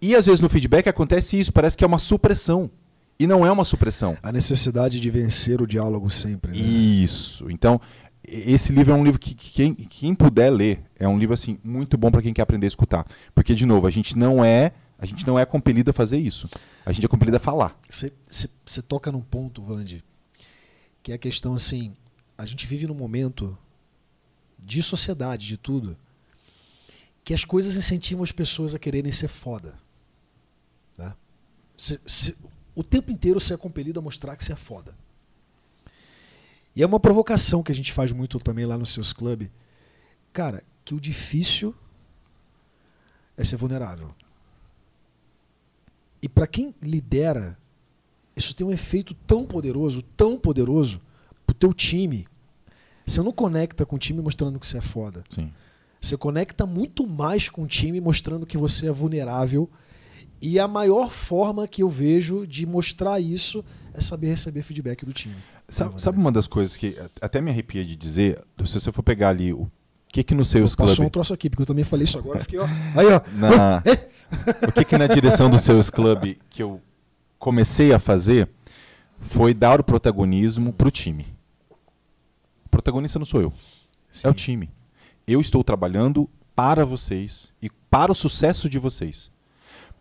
E 0.02 0.16
às 0.16 0.26
vezes 0.26 0.40
no 0.40 0.50
feedback 0.50 0.88
acontece 0.88 1.40
isso, 1.40 1.52
parece 1.52 1.78
que 1.78 1.84
é 1.84 1.88
uma 1.88 2.00
supressão. 2.00 2.70
E 3.18 3.26
não 3.26 3.46
é 3.46 3.52
uma 3.52 3.64
supressão. 3.64 4.18
A 4.22 4.32
necessidade 4.32 5.00
de 5.00 5.10
vencer 5.10 5.62
o 5.62 5.68
diálogo 5.68 6.10
sempre. 6.10 6.52
Né? 6.52 6.58
Isso. 6.58 7.50
Então, 7.50 7.80
esse 8.28 8.74
livro 8.74 8.94
é 8.94 8.96
um 8.96 9.04
livro 9.04 9.20
que, 9.20 9.34
que 9.34 9.52
quem, 9.52 9.74
quem, 9.74 10.14
puder 10.14 10.50
ler 10.50 10.84
é 10.98 11.08
um 11.08 11.18
livro 11.18 11.34
assim 11.34 11.58
muito 11.64 11.98
bom 11.98 12.12
para 12.12 12.22
quem 12.22 12.34
quer 12.34 12.42
aprender 12.42 12.66
a 12.66 12.68
escutar, 12.68 13.06
porque 13.34 13.54
de 13.54 13.66
novo 13.66 13.88
a 13.88 13.92
gente 13.92 14.18
não 14.18 14.44
é 14.44 14.72
a 14.98 15.06
gente 15.06 15.28
não 15.28 15.38
é 15.38 15.46
compelido 15.46 15.92
a 15.92 15.94
fazer 15.94 16.18
isso, 16.18 16.50
a 16.86 16.92
gente 16.92 17.06
é 17.06 17.08
compelido 17.08 17.38
a 17.38 17.40
falar. 17.40 17.78
Você 17.88 18.82
toca 18.82 19.12
num 19.12 19.22
ponto, 19.22 19.62
Vande, 19.62 20.04
que 21.04 21.12
é 21.12 21.16
a 21.16 21.20
questão 21.20 21.54
assim, 21.54 21.94
a 22.38 22.46
gente 22.46 22.66
vive 22.66 22.88
num 22.88 22.96
momento 22.96 23.58
de 24.58 24.82
sociedade, 24.82 25.46
de 25.46 25.58
tudo, 25.58 25.98
que 27.24 27.34
as 27.34 27.44
coisas 27.44 27.76
incentivam 27.76 28.24
as 28.24 28.32
pessoas 28.32 28.74
a 28.74 28.80
quererem 28.80 29.12
ser 29.12 29.28
foda. 29.28 29.78
Né? 31.76 31.78
Cê, 31.78 32.00
cê, 32.06 32.36
o 32.74 32.84
tempo 32.84 33.12
inteiro 33.12 33.40
você 33.40 33.54
é 33.54 33.58
compelido 33.58 34.00
a 34.00 34.04
mostrar 34.04 34.36
que 34.36 34.44
você 34.44 34.54
é 34.54 34.56
foda. 34.56 34.96
E 36.76 36.84
é 36.84 36.86
uma 36.86 37.00
provocação 37.00 37.64
que 37.64 37.72
a 37.72 37.76
gente 37.76 37.94
faz 37.94 38.12
muito 38.12 38.38
também 38.40 38.66
lá 38.66 38.78
nos 38.78 38.90
seus 38.90 39.14
clubes. 39.14 39.50
Cara, 40.34 40.64
que 40.84 40.94
o 40.94 41.00
difícil 41.00 41.74
é 43.38 43.44
ser 43.44 43.56
vulnerável. 43.56 44.14
E 46.22 46.28
para 46.28 46.48
quem 46.48 46.76
lidera, 46.82 47.58
isso 48.36 48.54
tem 48.54 48.68
um 48.68 48.72
efeito 48.72 49.14
tão 49.14 49.46
poderoso, 49.46 50.02
tão 50.02 50.38
poderoso 50.38 51.02
pro 51.46 51.56
teu 51.56 51.74
time. 51.74 52.28
Você 53.06 53.22
não 53.22 53.32
conecta 53.32 53.86
com 53.86 53.96
o 53.96 54.00
time 54.00 54.22
mostrando 54.22 54.60
que 54.60 54.68
você 54.68 54.80
é 54.80 54.82
foda. 54.82 55.24
Sim. 55.30 55.54
Você 56.02 56.18
conecta 56.18 56.66
muito 56.66 57.08
mais 57.08 57.50
com 57.50 57.64
o 57.64 57.68
time 57.68 58.02
mostrando 58.02 58.46
que 58.46 58.58
você 58.58 58.88
é 58.88 58.92
vulnerável. 58.92 59.70
E 60.42 60.60
a 60.60 60.68
maior 60.68 61.12
forma 61.12 61.68
que 61.68 61.82
eu 61.82 61.90
vejo 61.90 62.46
de 62.46 62.66
mostrar 62.66 63.20
isso 63.20 63.64
é 63.94 64.02
saber 64.02 64.28
receber 64.28 64.62
feedback 64.62 65.06
do 65.06 65.14
time. 65.14 65.36
Sabe, 65.68 66.00
sabe, 66.00 66.18
uma 66.18 66.32
das 66.32 66.48
coisas 66.48 66.78
que 66.78 66.96
até 67.22 67.42
me 67.42 67.50
arrepia 67.50 67.84
de 67.84 67.96
dizer, 67.96 68.44
se 68.64 68.80
você 68.80 68.92
for 68.92 69.02
pegar 69.02 69.30
ali 69.30 69.52
o 69.52 69.70
que 70.10 70.24
que 70.24 70.36
no 70.36 70.46
Seus 70.46 70.76
Club... 70.76 70.90
Passou 70.90 71.06
um 71.06 71.10
troço 71.10 71.34
aqui, 71.34 71.50
porque 71.50 71.64
eu 71.64 71.66
também 71.66 71.84
falei 71.84 72.04
isso 72.04 72.18
agora. 72.18 72.42
Fiquei, 72.42 72.60
ó, 72.60 72.66
aí, 72.96 73.08
ó. 73.08 73.22
Na, 73.34 73.84
o 74.68 74.72
que 74.72 74.86
que 74.86 74.98
na 74.98 75.08
direção 75.08 75.50
do 75.50 75.58
Seus 75.58 75.90
Club 75.90 76.38
que 76.50 76.62
eu 76.62 76.80
comecei 77.40 77.94
a 77.94 78.00
fazer 78.00 78.48
foi 79.20 79.54
dar 79.54 79.80
o 79.80 79.84
protagonismo 79.84 80.72
para 80.72 80.88
o 80.88 80.92
time. 80.92 81.26
O 82.66 82.70
protagonista 82.70 83.18
não 83.18 83.26
sou 83.26 83.42
eu, 83.42 83.54
Sim. 84.10 84.28
é 84.28 84.30
o 84.30 84.34
time. 84.34 84.70
Eu 85.28 85.42
estou 85.42 85.64
trabalhando 85.64 86.30
para 86.56 86.86
vocês 86.86 87.52
e 87.62 87.70
para 87.90 88.12
o 88.12 88.16
sucesso 88.16 88.70
de 88.70 88.78
vocês. 88.78 89.32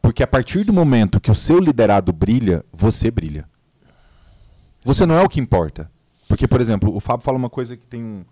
Porque 0.04 0.22
a 0.22 0.26
partir 0.26 0.64
do 0.64 0.72
momento 0.74 1.18
que 1.18 1.30
o 1.30 1.34
seu 1.34 1.58
liderado 1.58 2.12
brilha, 2.12 2.62
você 2.70 3.10
brilha. 3.10 3.48
Você 4.84 5.06
não 5.06 5.14
é 5.14 5.22
o 5.22 5.28
que 5.30 5.40
importa. 5.40 5.90
Porque, 6.28 6.46
por 6.46 6.60
exemplo, 6.60 6.94
o 6.94 7.00
Fábio 7.00 7.24
fala 7.24 7.38
uma 7.38 7.48
coisa 7.48 7.74
que 7.74 7.86
tem 7.86 8.04
um, 8.04 8.24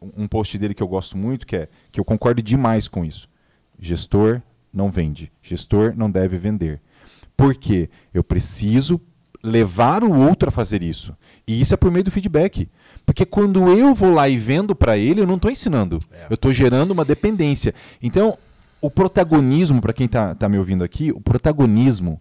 um 0.00 0.28
post 0.28 0.56
dele 0.56 0.72
que 0.72 0.84
eu 0.84 0.86
gosto 0.86 1.18
muito, 1.18 1.44
que 1.44 1.56
é 1.56 1.68
que 1.90 1.98
eu 1.98 2.04
concordo 2.04 2.40
demais 2.40 2.86
com 2.86 3.04
isso. 3.04 3.28
Gestor 3.76 4.40
não 4.72 4.88
vende. 4.88 5.32
Gestor 5.42 5.94
não 5.96 6.08
deve 6.08 6.38
vender. 6.38 6.80
Porque 7.36 7.90
eu 8.14 8.22
preciso 8.22 9.00
levar 9.42 10.04
o 10.04 10.16
outro 10.16 10.48
a 10.48 10.52
fazer 10.52 10.80
isso. 10.80 11.12
E 11.44 11.60
isso 11.60 11.74
é 11.74 11.76
por 11.76 11.90
meio 11.90 12.04
do 12.04 12.10
feedback. 12.12 12.70
Porque 13.04 13.26
quando 13.26 13.68
eu 13.68 13.92
vou 13.92 14.14
lá 14.14 14.28
e 14.28 14.38
vendo 14.38 14.76
para 14.76 14.96
ele, 14.96 15.22
eu 15.22 15.26
não 15.26 15.34
estou 15.34 15.50
ensinando. 15.50 15.98
É. 16.12 16.26
Eu 16.30 16.34
estou 16.34 16.52
gerando 16.52 16.92
uma 16.92 17.04
dependência. 17.04 17.74
Então, 18.00 18.38
o 18.80 18.90
protagonismo, 18.90 19.80
para 19.80 19.92
quem 19.92 20.06
está 20.06 20.34
tá 20.34 20.48
me 20.48 20.58
ouvindo 20.58 20.84
aqui, 20.84 21.10
o 21.10 21.20
protagonismo 21.20 22.20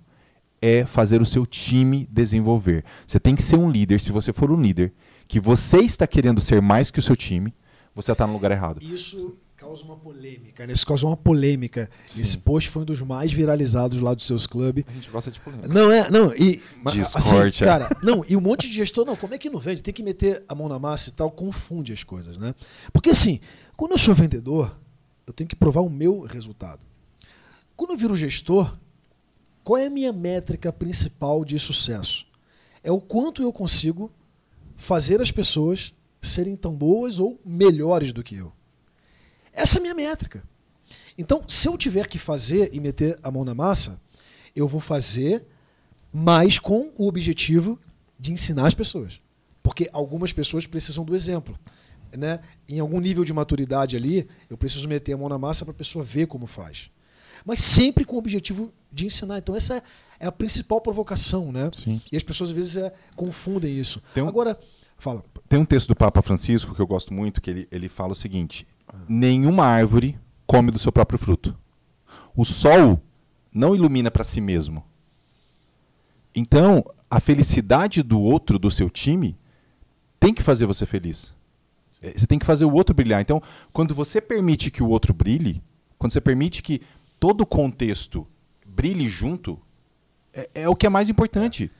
é 0.62 0.86
fazer 0.86 1.22
o 1.22 1.26
seu 1.26 1.46
time 1.46 2.08
desenvolver. 2.12 2.84
Você 3.06 3.20
tem 3.20 3.36
que 3.36 3.44
ser 3.44 3.58
um 3.58 3.70
líder, 3.70 4.00
se 4.00 4.12
você 4.12 4.34
for 4.34 4.52
um 4.52 4.62
líder, 4.62 4.94
que 5.28 5.40
você 5.40 5.80
está 5.80 6.08
querendo 6.08 6.40
ser 6.40 6.62
mais 6.62 6.90
que 6.90 7.00
o 7.00 7.04
seu 7.04 7.16
time, 7.16 7.54
você 7.94 8.12
está 8.12 8.26
no 8.26 8.34
lugar 8.34 8.52
errado. 8.52 8.82
Isso 8.82 9.38
causa 9.56 9.84
uma 9.84 9.96
polêmica, 9.96 10.68
né? 10.68 10.74
Isso 10.74 10.86
causa 10.86 11.06
uma 11.06 11.18
polêmica. 11.18 11.90
Sim. 12.06 12.22
Esse 12.22 12.38
post 12.38 12.70
foi 12.70 12.84
um 12.84 12.86
dos 12.86 13.02
mais 13.02 13.32
viralizados 13.32 14.00
lá 14.00 14.14
dos 14.14 14.26
seus 14.26 14.46
clubes. 14.46 14.86
A 14.88 14.92
gente 14.92 15.10
gosta 15.10 15.32
de 15.32 15.40
polêmica. 15.40 15.68
Não 15.68 15.92
é, 15.92 16.10
não, 16.10 16.34
e 16.36 16.62
Discord, 16.92 17.48
assim, 17.48 17.64
cara, 17.64 17.90
não, 18.04 18.24
e 18.28 18.36
um 18.36 18.42
monte 18.42 18.68
de 18.68 18.76
gestor, 18.76 19.06
não, 19.06 19.16
como 19.16 19.34
é 19.34 19.38
que 19.38 19.50
não 19.50 19.60
vende? 19.60 19.82
Tem 19.82 19.94
que 19.94 20.04
meter 20.04 20.44
a 20.48 20.54
mão 20.56 20.70
na 20.70 20.78
massa 20.78 21.10
e 21.10 21.14
tal, 21.14 21.32
confunde 21.32 21.92
as 21.94 22.04
coisas, 22.04 22.38
né? 22.38 22.54
Porque 22.94 23.10
assim, 23.10 23.40
quando 23.76 23.94
eu 23.94 23.98
sou 23.98 24.14
vendedor, 24.14 24.78
eu 25.26 25.34
tenho 25.34 25.48
que 25.48 25.56
provar 25.56 25.82
o 25.82 25.90
meu 25.90 26.22
resultado. 26.22 26.86
Quando 27.76 27.92
eu 27.92 27.98
viro 27.98 28.16
gestor, 28.16 28.78
qual 29.64 29.78
é 29.78 29.88
a 29.88 29.90
minha 29.90 30.14
métrica 30.14 30.72
principal 30.72 31.44
de 31.44 31.60
sucesso? 31.60 32.26
É 32.84 32.92
o 32.92 33.02
quanto 33.02 33.42
eu 33.42 33.52
consigo 33.52 34.12
fazer 34.78 35.22
as 35.22 35.32
pessoas 35.32 35.94
serem 36.22 36.56
tão 36.56 36.74
boas 36.74 37.20
ou 37.20 37.40
melhores 37.44 38.12
do 38.12 38.24
que 38.24 38.36
eu. 38.36 38.54
Essa 39.52 39.78
é 39.78 39.80
a 39.80 39.82
minha 39.82 39.96
métrica. 39.96 40.44
Então, 41.18 41.44
se 41.48 41.68
eu 41.68 41.78
tiver 41.78 42.08
que 42.08 42.20
fazer 42.20 42.70
e 42.74 42.80
meter 42.80 43.18
a 43.24 43.32
mão 43.32 43.46
na 43.46 43.56
massa, 43.56 44.00
eu 44.56 44.68
vou 44.68 44.82
fazer, 44.82 45.46
mas 46.12 46.60
com 46.60 46.92
o 46.98 47.08
objetivo 47.08 47.80
de 48.20 48.34
ensinar 48.34 48.68
as 48.68 48.74
pessoas. 48.74 49.22
Porque 49.64 49.90
algumas 49.92 50.32
pessoas 50.32 50.68
precisam 50.68 51.04
do 51.04 51.16
exemplo. 51.16 51.58
Né? 52.18 52.40
Em 52.68 52.80
algum 52.80 53.00
nível 53.00 53.24
de 53.24 53.34
maturidade 53.34 53.96
ali, 53.96 54.28
eu 54.50 54.58
preciso 54.58 54.88
meter 54.88 55.14
a 55.14 55.18
mão 55.18 55.30
na 55.30 55.38
massa 55.38 55.66
para 55.66 55.72
a 55.74 55.78
pessoa 55.78 56.04
ver 56.04 56.28
como 56.28 56.46
faz 56.46 56.90
mas 57.46 57.62
sempre 57.62 58.04
com 58.04 58.16
o 58.16 58.20
objetivo 58.20 58.74
de 58.92 59.06
ensinar. 59.06 59.38
Então 59.38 59.56
essa 59.56 59.82
é, 60.20 60.26
a 60.26 60.32
principal 60.32 60.82
provocação, 60.82 61.52
né? 61.52 61.70
Sim. 61.74 62.02
E 62.12 62.18
as 62.18 62.24
pessoas 62.24 62.50
às 62.50 62.56
vezes 62.56 62.78
é, 62.78 62.92
confundem 63.16 63.78
isso. 63.78 64.02
Um, 64.18 64.28
Agora, 64.28 64.58
fala. 64.98 65.24
Tem 65.48 65.60
um 65.60 65.66
texto 65.66 65.90
do 65.90 65.96
Papa 65.96 66.22
Francisco 66.24 66.74
que 66.74 66.82
eu 66.82 66.88
gosto 66.88 67.14
muito, 67.14 67.40
que 67.40 67.50
ele, 67.50 67.68
ele 67.72 67.88
fala 67.88 68.14
o 68.14 68.16
seguinte: 68.16 68.66
nenhuma 69.08 69.66
árvore 69.66 70.18
come 70.48 70.72
do 70.72 70.80
seu 70.80 70.92
próprio 70.92 71.20
fruto. 71.20 71.56
O 72.36 72.44
sol 72.44 73.00
não 73.54 73.76
ilumina 73.76 74.10
para 74.10 74.24
si 74.24 74.42
mesmo. 74.42 74.84
Então, 76.34 76.84
a 77.10 77.20
felicidade 77.20 78.02
do 78.02 78.20
outro, 78.20 78.60
do 78.60 78.70
seu 78.72 78.90
time, 78.90 79.38
tem 80.20 80.34
que 80.34 80.44
fazer 80.44 80.66
você 80.66 80.86
feliz. 80.86 81.34
É, 82.06 82.18
Você 82.18 82.28
tem 82.28 82.38
que 82.38 82.46
fazer 82.46 82.66
o 82.66 82.74
outro 82.74 82.94
brilhar. 82.94 83.22
Então, 83.22 83.42
quando 83.74 83.96
você 83.96 84.22
permite 84.22 84.70
que 84.70 84.84
o 84.84 84.90
outro 84.90 85.14
brilhe, 85.14 85.62
quando 85.98 86.12
você 86.12 86.22
permite 86.22 86.62
que 86.62 86.82
todo 87.20 87.42
o 87.42 87.46
contexto 87.46 88.28
brilhe 88.66 89.10
junto, 89.10 89.60
é, 90.34 90.50
é 90.54 90.70
o 90.70 90.76
que 90.76 90.86
é 90.86 90.90
mais 90.90 91.10
importante. 91.10 91.72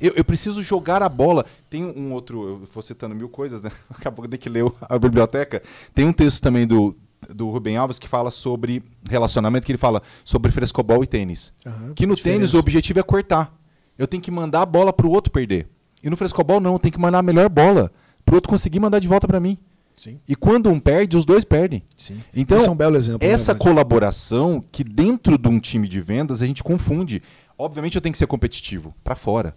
Eu, 0.00 0.12
eu 0.16 0.24
preciso 0.24 0.62
jogar 0.62 1.02
a 1.02 1.08
bola. 1.08 1.46
Tem 1.70 1.84
um 1.84 2.12
outro, 2.12 2.48
eu 2.48 2.68
vou 2.72 2.82
citando 2.82 3.14
mil 3.14 3.28
coisas, 3.28 3.62
né? 3.62 3.70
Acabou 3.90 4.26
de 4.26 4.36
que 4.36 4.48
leu 4.48 4.72
a 4.82 4.98
biblioteca. 4.98 5.62
Tem 5.94 6.04
um 6.04 6.12
texto 6.12 6.42
também 6.42 6.66
do, 6.66 6.96
do 7.32 7.48
Rubem 7.48 7.76
Alves 7.76 7.98
que 7.98 8.08
fala 8.08 8.30
sobre 8.30 8.82
relacionamento, 9.08 9.64
que 9.64 9.72
ele 9.72 9.78
fala 9.78 10.02
sobre 10.24 10.50
frescobol 10.50 11.02
e 11.04 11.06
tênis. 11.06 11.52
Aham, 11.64 11.94
que 11.94 12.06
no 12.06 12.14
diferença. 12.14 12.38
tênis 12.38 12.54
o 12.54 12.58
objetivo 12.58 12.98
é 12.98 13.02
cortar. 13.02 13.54
Eu 13.96 14.08
tenho 14.08 14.22
que 14.22 14.30
mandar 14.30 14.62
a 14.62 14.66
bola 14.66 14.92
pro 14.92 15.08
outro 15.08 15.32
perder. 15.32 15.68
E 16.02 16.10
no 16.10 16.16
frescobol 16.16 16.60
não, 16.60 16.74
eu 16.74 16.78
tenho 16.78 16.92
que 16.92 17.00
mandar 17.00 17.20
a 17.20 17.22
melhor 17.22 17.48
bola 17.48 17.90
pro 18.24 18.36
outro 18.36 18.50
conseguir 18.50 18.80
mandar 18.80 18.98
de 18.98 19.08
volta 19.08 19.26
para 19.26 19.38
mim. 19.40 19.58
Sim, 19.96 20.18
E 20.26 20.34
quando 20.34 20.68
um 20.70 20.80
perde, 20.80 21.16
os 21.16 21.24
dois 21.24 21.44
perdem. 21.44 21.80
sim. 21.96 22.20
Então, 22.34 22.58
Esse 22.58 22.68
é 22.68 22.70
um 22.72 22.74
belo 22.76 22.96
exemplo. 22.96 23.24
essa 23.26 23.54
colaboração 23.54 24.62
que 24.72 24.82
dentro 24.82 25.38
de 25.38 25.48
um 25.48 25.60
time 25.60 25.86
de 25.86 26.00
vendas 26.00 26.42
a 26.42 26.46
gente 26.46 26.64
confunde. 26.64 27.22
Obviamente 27.56 27.94
eu 27.94 28.00
tenho 28.02 28.12
que 28.12 28.18
ser 28.18 28.26
competitivo 28.26 28.92
para 29.04 29.14
fora. 29.14 29.56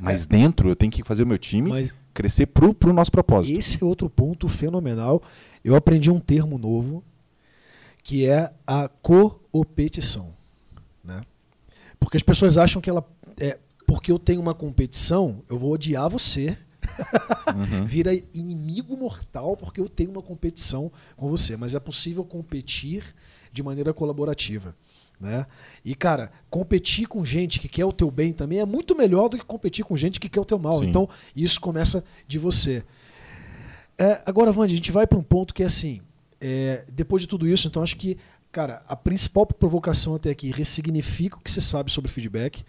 Mas 0.00 0.24
dentro 0.26 0.68
eu 0.68 0.76
tenho 0.76 0.92
que 0.92 1.02
fazer 1.02 1.24
o 1.24 1.26
meu 1.26 1.38
time 1.38 1.68
É. 1.70 1.72
Mas- 1.72 1.94
crescer 2.14 2.46
pro, 2.46 2.72
pro 2.72 2.92
nosso 2.92 3.10
propósito. 3.10 3.58
Esse 3.58 3.82
é 3.82 3.84
outro 3.86 4.08
ponto 4.08 4.46
fenomenal. 4.46 5.20
Eu 5.64 5.74
aprendi 5.74 6.10
um 6.12 6.20
termo 6.20 6.58
novo, 6.58 7.02
que 8.04 8.24
é 8.26 8.52
a 8.64 8.88
coopetição. 8.88 10.32
Né? 11.02 11.22
Porque 11.98 12.16
as 12.16 12.22
pessoas 12.22 12.56
acham 12.58 12.80
que 12.80 12.88
ela. 12.90 13.04
É, 13.38 13.58
porque 13.86 14.12
eu 14.12 14.18
tenho 14.18 14.40
uma 14.40 14.54
competição, 14.54 15.42
eu 15.48 15.58
vou 15.58 15.72
odiar 15.72 16.08
você. 16.08 16.56
Uhum. 17.54 17.84
Vira 17.86 18.14
inimigo 18.34 18.96
mortal 18.96 19.56
porque 19.56 19.80
eu 19.80 19.88
tenho 19.88 20.10
uma 20.10 20.22
competição 20.22 20.90
com 21.16 21.28
você. 21.28 21.56
Mas 21.56 21.74
é 21.74 21.80
possível 21.80 22.24
competir 22.24 23.14
de 23.52 23.62
maneira 23.62 23.92
colaborativa. 23.92 24.74
Né? 25.20 25.46
E, 25.84 25.94
cara, 25.94 26.32
competir 26.50 27.06
com 27.06 27.24
gente 27.24 27.60
que 27.60 27.68
quer 27.68 27.84
o 27.84 27.92
teu 27.92 28.10
bem 28.10 28.32
também 28.32 28.58
é 28.58 28.66
muito 28.66 28.96
melhor 28.96 29.28
do 29.28 29.38
que 29.38 29.44
competir 29.44 29.84
com 29.84 29.96
gente 29.96 30.18
que 30.18 30.28
quer 30.28 30.40
o 30.40 30.44
teu 30.44 30.58
mal. 30.58 30.80
Sim. 30.80 30.86
Então, 30.86 31.08
isso 31.34 31.60
começa 31.60 32.04
de 32.26 32.38
você. 32.38 32.82
É, 33.96 34.20
agora, 34.26 34.50
Vande, 34.50 34.72
a 34.72 34.76
gente 34.76 34.90
vai 34.90 35.06
para 35.06 35.18
um 35.18 35.22
ponto 35.22 35.54
que 35.54 35.62
é 35.62 35.66
assim: 35.66 36.00
é, 36.40 36.84
depois 36.92 37.22
de 37.22 37.28
tudo 37.28 37.46
isso, 37.46 37.68
então 37.68 37.84
acho 37.84 37.96
que, 37.96 38.18
cara, 38.50 38.82
a 38.88 38.96
principal 38.96 39.46
provocação 39.46 40.16
até 40.16 40.30
aqui 40.30 40.50
ressignifica 40.50 41.36
o 41.36 41.40
que 41.40 41.50
você 41.50 41.60
sabe 41.60 41.92
sobre 41.92 42.10
feedback. 42.10 42.64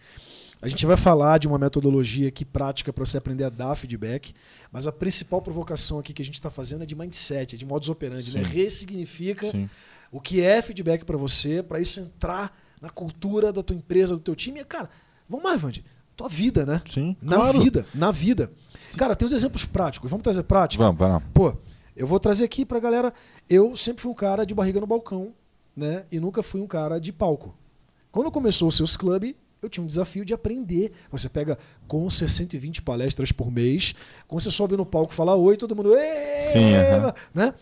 A 0.63 0.69
gente 0.69 0.85
vai 0.85 0.95
falar 0.95 1.39
de 1.39 1.45
uma 1.45 1.57
metodologia 1.57 2.29
aqui 2.29 2.45
prática 2.45 2.93
para 2.93 3.03
você 3.05 3.17
aprender 3.17 3.43
a 3.43 3.49
dar 3.49 3.75
feedback, 3.75 4.33
mas 4.71 4.87
a 4.87 4.93
principal 4.93 5.41
provocação 5.41 5.99
aqui 5.99 6.13
que 6.13 6.21
a 6.21 6.25
gente 6.25 6.35
está 6.35 6.49
fazendo 6.49 6.83
é 6.83 6.85
de 6.85 6.95
mindset, 6.95 7.55
é 7.55 7.57
de 7.57 7.65
modus 7.65 7.89
operandi, 7.89 8.33
né? 8.33 8.45
Sim. 8.45 8.49
Ressignifica 8.49 9.51
Sim. 9.51 9.69
o 10.09 10.21
que 10.21 10.39
é 10.39 10.61
feedback 10.61 11.03
para 11.03 11.17
você, 11.17 11.61
para 11.61 11.81
isso 11.81 11.99
entrar 11.99 12.57
na 12.79 12.89
cultura 12.89 13.51
da 13.51 13.61
tua 13.61 13.75
empresa, 13.75 14.13
do 14.13 14.21
teu 14.21 14.33
time. 14.37 14.61
E, 14.61 14.63
cara, 14.63 14.89
vamos 15.27 15.43
mais, 15.43 15.59
Vande. 15.59 15.83
Tua 16.15 16.29
vida, 16.29 16.65
né? 16.65 16.81
Sim, 16.85 17.17
Na 17.21 17.35
claro. 17.35 17.59
vida, 17.59 17.85
na 17.93 18.09
vida. 18.09 18.49
Cara, 18.95 19.17
tem 19.17 19.25
os 19.25 19.33
exemplos 19.33 19.65
práticos. 19.65 20.09
Vamos 20.09 20.23
trazer 20.23 20.43
prática? 20.43 20.81
Vamos, 20.81 21.01
lá. 21.01 21.21
Pô, 21.33 21.57
eu 21.93 22.07
vou 22.07 22.21
trazer 22.21 22.45
aqui 22.45 22.65
pra 22.65 22.79
galera. 22.79 23.13
Eu 23.49 23.75
sempre 23.75 24.01
fui 24.01 24.11
um 24.11 24.15
cara 24.15 24.45
de 24.45 24.55
barriga 24.55 24.79
no 24.79 24.87
balcão, 24.87 25.33
né? 25.75 26.05
E 26.09 26.21
nunca 26.21 26.41
fui 26.41 26.61
um 26.61 26.67
cara 26.67 27.01
de 27.01 27.11
palco. 27.11 27.53
Quando 28.13 28.31
começou 28.31 28.69
o 28.69 28.71
Seus 28.71 28.95
Club, 28.95 29.33
eu 29.65 29.69
tinha 29.69 29.83
um 29.83 29.87
desafio 29.87 30.23
de 30.25 30.33
aprender. 30.33 30.91
Você 31.11 31.27
pega 31.29 31.57
com 31.87 32.09
120 32.09 32.81
palestras 32.81 33.31
por 33.31 33.51
mês, 33.51 33.93
quando 34.27 34.41
você 34.41 34.51
sobe 34.51 34.75
no 34.77 34.85
palco 34.85 35.13
e 35.13 35.15
fala 35.15 35.35
oi, 35.35 35.57
todo 35.57 35.75
mundo. 35.75 35.91
Sim, 36.35 36.73
aham. 36.75 37.13
né? 37.33 37.53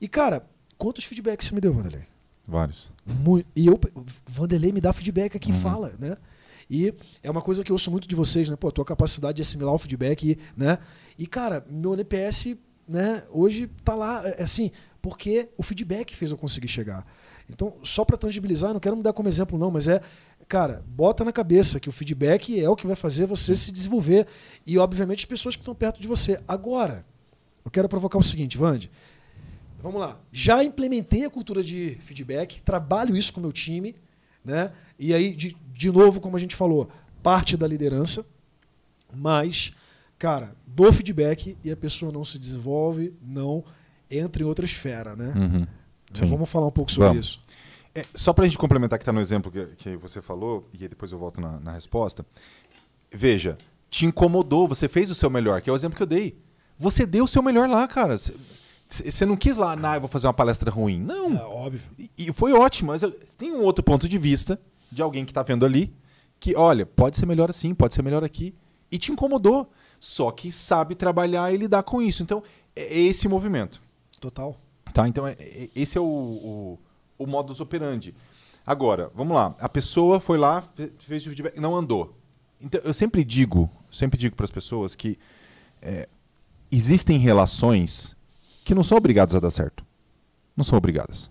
E, 0.00 0.06
cara, 0.08 0.44
quantos 0.76 1.04
feedbacks 1.04 1.46
você 1.48 1.54
me 1.54 1.60
deu, 1.60 1.72
Vanderlei? 1.72 2.02
Vários. 2.46 2.90
E 3.54 3.66
eu, 3.66 3.78
Vanderlei 4.26 4.72
me 4.72 4.80
dá 4.80 4.92
feedback 4.92 5.36
aqui, 5.36 5.52
Uhum. 5.52 5.58
fala, 5.60 5.92
né? 5.98 6.16
E 6.70 6.92
é 7.22 7.30
uma 7.30 7.40
coisa 7.42 7.64
que 7.64 7.70
eu 7.72 7.74
ouço 7.74 7.90
muito 7.90 8.06
de 8.06 8.14
vocês, 8.14 8.48
né? 8.48 8.56
Pô, 8.56 8.68
a 8.68 8.72
tua 8.72 8.84
capacidade 8.84 9.36
de 9.36 9.42
assimilar 9.42 9.74
o 9.74 9.78
feedback, 9.78 10.38
né? 10.56 10.78
E, 11.18 11.26
cara, 11.26 11.64
meu 11.68 11.94
NPS, 11.94 12.56
né, 12.86 13.22
hoje 13.30 13.68
tá 13.84 13.94
lá, 13.94 14.22
é, 14.26 14.42
assim, 14.42 14.70
porque 15.00 15.48
o 15.56 15.62
feedback 15.62 16.14
fez 16.14 16.30
eu 16.30 16.36
conseguir 16.36 16.68
chegar. 16.68 17.06
Então, 17.48 17.74
só 17.82 18.04
para 18.04 18.16
tangibilizar, 18.16 18.72
não 18.72 18.80
quero 18.80 18.96
me 18.96 19.02
dar 19.02 19.12
como 19.12 19.28
exemplo, 19.28 19.58
não, 19.58 19.70
mas 19.70 19.88
é, 19.88 20.02
cara, 20.46 20.84
bota 20.86 21.24
na 21.24 21.32
cabeça 21.32 21.80
que 21.80 21.88
o 21.88 21.92
feedback 21.92 22.60
é 22.60 22.68
o 22.68 22.76
que 22.76 22.86
vai 22.86 22.96
fazer 22.96 23.26
você 23.26 23.56
se 23.56 23.72
desenvolver. 23.72 24.26
E, 24.66 24.76
obviamente, 24.78 25.20
as 25.20 25.24
pessoas 25.24 25.56
que 25.56 25.62
estão 25.62 25.74
perto 25.74 26.00
de 26.00 26.06
você. 26.06 26.40
Agora, 26.46 27.04
eu 27.64 27.70
quero 27.70 27.88
provocar 27.88 28.18
o 28.18 28.22
seguinte, 28.22 28.58
Vande. 28.58 28.90
Vamos 29.80 30.00
lá. 30.00 30.18
Já 30.32 30.64
implementei 30.64 31.24
a 31.24 31.30
cultura 31.30 31.62
de 31.62 31.96
feedback, 32.00 32.60
trabalho 32.62 33.16
isso 33.16 33.32
com 33.32 33.40
o 33.40 33.42
meu 33.42 33.52
time, 33.52 33.94
né? 34.44 34.72
E 34.98 35.14
aí, 35.14 35.32
de, 35.32 35.56
de 35.72 35.90
novo, 35.90 36.20
como 36.20 36.36
a 36.36 36.40
gente 36.40 36.56
falou, 36.56 36.88
parte 37.22 37.56
da 37.56 37.66
liderança, 37.66 38.26
mas, 39.14 39.72
cara, 40.18 40.56
dou 40.66 40.92
feedback 40.92 41.56
e 41.62 41.70
a 41.70 41.76
pessoa 41.76 42.10
não 42.10 42.24
se 42.24 42.38
desenvolve, 42.38 43.14
não 43.22 43.64
entra 44.10 44.42
em 44.42 44.46
outra 44.46 44.64
esfera, 44.64 45.14
né? 45.16 45.32
Uhum. 45.36 45.66
Sim. 46.12 46.26
Vamos 46.26 46.48
falar 46.48 46.66
um 46.66 46.70
pouco 46.70 46.90
sobre 46.90 47.08
Vamos. 47.10 47.26
isso. 47.26 47.40
É, 47.94 48.04
só 48.14 48.32
para 48.32 48.44
a 48.44 48.46
gente 48.48 48.58
complementar 48.58 48.98
que 48.98 49.02
está 49.02 49.12
no 49.12 49.20
exemplo 49.20 49.50
que, 49.50 49.66
que 49.76 49.96
você 49.96 50.22
falou, 50.22 50.68
e 50.72 50.82
aí 50.82 50.88
depois 50.88 51.12
eu 51.12 51.18
volto 51.18 51.40
na, 51.40 51.58
na 51.60 51.72
resposta. 51.72 52.24
Veja, 53.10 53.56
te 53.90 54.06
incomodou, 54.06 54.68
você 54.68 54.88
fez 54.88 55.10
o 55.10 55.14
seu 55.14 55.30
melhor, 55.30 55.60
que 55.60 55.70
é 55.70 55.72
o 55.72 55.76
exemplo 55.76 55.96
que 55.96 56.02
eu 56.02 56.06
dei. 56.06 56.38
Você 56.78 57.04
deu 57.06 57.24
o 57.24 57.28
seu 57.28 57.42
melhor 57.42 57.68
lá, 57.68 57.86
cara. 57.88 58.16
Você- 58.16 58.34
Você 58.88 59.26
não 59.26 59.36
quis 59.36 59.58
lá, 59.58 59.76
ah, 59.82 59.96
eu 59.96 60.00
vou 60.00 60.08
fazer 60.08 60.26
uma 60.28 60.32
palestra 60.32 60.70
ruim. 60.70 60.98
Não. 61.00 61.36
É 61.36 61.42
óbvio. 61.44 61.80
E, 61.98 62.10
e 62.16 62.32
foi 62.32 62.52
ótimo, 62.54 62.88
mas 62.92 63.02
eu- 63.02 63.10
tem 63.36 63.52
um 63.52 63.62
outro 63.62 63.82
ponto 63.84 64.08
de 64.08 64.16
vista 64.16 64.58
de 64.90 65.02
alguém 65.02 65.24
que 65.26 65.30
está 65.30 65.42
vendo 65.42 65.66
ali, 65.66 65.92
que, 66.40 66.56
olha, 66.56 66.86
pode 66.86 67.18
ser 67.18 67.26
melhor 67.26 67.50
assim, 67.50 67.74
pode 67.74 67.92
ser 67.94 68.00
melhor 68.02 68.24
aqui. 68.24 68.54
E 68.90 68.96
te 68.96 69.12
incomodou. 69.12 69.70
Só 70.00 70.30
que 70.30 70.50
sabe 70.52 70.94
trabalhar 70.94 71.52
e 71.52 71.56
lidar 71.58 71.82
com 71.82 72.00
isso. 72.00 72.22
Então, 72.22 72.42
é 72.74 72.84
é 72.84 72.98
esse 73.00 73.28
movimento. 73.28 73.82
Total. 74.20 74.56
Tá? 74.92 75.06
Então, 75.08 75.26
é- 75.26 75.36
é- 75.38 75.68
esse 75.74 75.96
é 75.98 76.00
o, 76.00 76.04
o, 76.04 76.78
o 77.18 77.26
modus 77.26 77.60
operandi. 77.60 78.14
Agora, 78.66 79.10
vamos 79.14 79.34
lá. 79.34 79.54
A 79.60 79.68
pessoa 79.68 80.20
foi 80.20 80.36
lá, 80.38 80.62
fe- 80.74 80.92
fez 80.98 81.22
o 81.24 81.28
feedback, 81.28 81.58
não 81.60 81.74
andou. 81.76 82.14
Então, 82.60 82.80
eu 82.84 82.92
sempre 82.92 83.22
digo, 83.24 83.70
sempre 83.90 84.18
digo 84.18 84.34
para 84.36 84.44
as 84.44 84.50
pessoas 84.50 84.94
que 84.96 85.18
é, 85.80 86.08
existem 86.70 87.18
relações 87.18 88.16
que 88.64 88.74
não 88.74 88.82
são 88.84 88.98
obrigadas 88.98 89.34
a 89.34 89.40
dar 89.40 89.50
certo. 89.50 89.84
Não 90.56 90.64
são 90.64 90.76
obrigadas. 90.76 91.30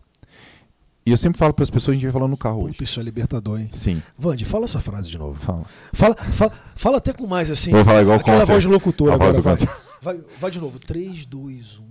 E 1.06 1.12
eu 1.12 1.18
sempre 1.18 1.38
falo 1.38 1.54
para 1.54 1.64
as 1.64 1.70
pessoas, 1.70 1.94
a 1.94 1.96
gente 1.96 2.04
vai 2.06 2.12
falando 2.14 2.32
no 2.32 2.38
carro 2.38 2.60
Puta, 2.60 2.70
hoje. 2.72 2.84
isso 2.84 3.00
é 3.00 3.04
libertador, 3.04 3.60
hein? 3.62 3.68
Sim. 3.70 4.02
Vande, 4.18 4.44
fala 4.46 4.66
essa 4.66 4.80
frase 4.80 5.10
de 5.10 5.18
novo. 5.18 5.40
Fala. 5.40 5.66
Fala, 5.94 6.16
fala, 6.16 6.52
fala 6.76 6.98
até 6.98 7.14
com 7.14 7.26
mais 7.28 7.50
assim. 7.52 7.72
Vou 7.72 7.86
falar 7.86 8.02
igual 8.02 8.18
o 8.18 8.20
Aquela 8.22 8.44
voz 8.46 8.64
de 8.64 8.70
locutor 8.70 9.14
agora. 9.14 9.32
voz 9.32 9.36
do 9.38 9.42
Vai. 9.42 9.56
Vai, 10.02 10.22
vai 10.40 10.52
de 10.52 10.60
novo. 10.60 10.78
um. 10.78 10.80
3, 10.80 11.26
2, 11.26 11.80
1. 11.80 11.84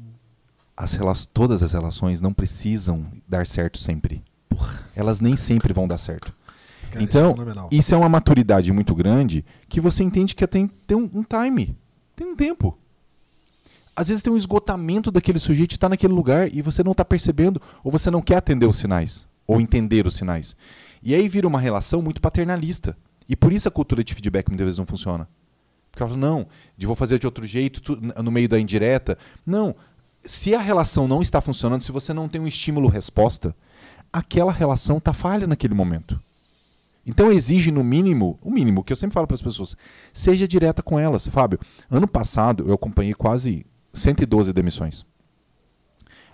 As 0.76 1.26
todas 1.26 1.62
as 1.62 1.72
relações 1.72 2.20
não 2.20 2.32
precisam 2.34 3.06
dar 3.26 3.46
certo 3.46 3.78
sempre. 3.78 4.22
Elas 4.94 5.20
nem 5.20 5.36
sempre 5.36 5.72
vão 5.72 5.88
dar 5.88 5.98
certo. 5.98 6.34
Cara, 6.90 7.04
isso 7.04 7.18
é 7.18 7.20
então, 7.30 7.68
isso 7.70 7.94
é 7.94 7.96
uma 7.98 8.08
maturidade 8.08 8.72
muito 8.72 8.94
grande 8.94 9.44
que 9.68 9.80
você 9.80 10.02
entende 10.02 10.34
que 10.34 10.46
tem, 10.46 10.68
tem 10.86 10.96
um, 10.96 11.10
um 11.14 11.22
time, 11.24 11.76
tem 12.14 12.26
um 12.26 12.36
tempo. 12.36 12.78
Às 13.94 14.08
vezes 14.08 14.22
tem 14.22 14.32
um 14.32 14.36
esgotamento 14.36 15.10
daquele 15.10 15.38
sujeito 15.38 15.72
estar 15.72 15.88
naquele 15.88 16.12
lugar 16.12 16.54
e 16.54 16.60
você 16.60 16.82
não 16.82 16.92
está 16.92 17.04
percebendo, 17.04 17.60
ou 17.82 17.90
você 17.90 18.10
não 18.10 18.20
quer 18.20 18.36
atender 18.36 18.66
os 18.66 18.76
sinais, 18.76 19.26
ou 19.46 19.58
entender 19.60 20.06
os 20.06 20.14
sinais. 20.14 20.54
E 21.02 21.14
aí 21.14 21.26
vira 21.28 21.48
uma 21.48 21.58
relação 21.60 22.02
muito 22.02 22.20
paternalista. 22.20 22.96
E 23.28 23.34
por 23.34 23.52
isso 23.52 23.66
a 23.66 23.70
cultura 23.70 24.04
de 24.04 24.14
feedback 24.14 24.48
muitas 24.48 24.66
vezes 24.66 24.78
não 24.78 24.86
funciona. 24.86 25.26
Porque 25.90 26.02
ela 26.02 26.10
fala, 26.10 26.20
não, 26.20 26.46
de 26.76 26.86
vou 26.86 26.94
fazer 26.94 27.18
de 27.18 27.26
outro 27.26 27.46
jeito, 27.46 27.80
tu- 27.80 27.98
no 28.22 28.30
meio 28.30 28.48
da 28.48 28.60
indireta. 28.60 29.16
Não. 29.46 29.74
Se 30.26 30.54
a 30.54 30.60
relação 30.60 31.06
não 31.06 31.22
está 31.22 31.40
funcionando, 31.40 31.82
se 31.82 31.92
você 31.92 32.12
não 32.12 32.28
tem 32.28 32.40
um 32.40 32.48
estímulo-resposta, 32.48 33.54
aquela 34.12 34.52
relação 34.52 34.98
está 34.98 35.12
falha 35.12 35.46
naquele 35.46 35.74
momento. 35.74 36.20
Então 37.06 37.30
exige 37.30 37.70
no 37.70 37.84
mínimo, 37.84 38.36
o 38.42 38.50
mínimo 38.50 38.82
que 38.82 38.92
eu 38.92 38.96
sempre 38.96 39.14
falo 39.14 39.28
para 39.28 39.36
as 39.36 39.42
pessoas, 39.42 39.76
seja 40.12 40.48
direta 40.48 40.82
com 40.82 40.98
elas. 40.98 41.28
Fábio, 41.28 41.60
ano 41.88 42.08
passado 42.08 42.64
eu 42.66 42.74
acompanhei 42.74 43.14
quase 43.14 43.64
112 43.94 44.52
demissões. 44.52 45.06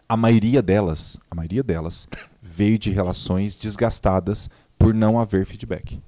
A 0.08 0.16
maioria 0.16 0.62
delas, 0.62 1.20
a 1.30 1.34
maioria 1.34 1.62
delas 1.62 2.08
veio 2.40 2.78
de 2.78 2.90
relações 2.90 3.54
desgastadas 3.54 4.48
por 4.78 4.94
não 4.94 5.20
haver 5.20 5.44
feedback. 5.44 6.00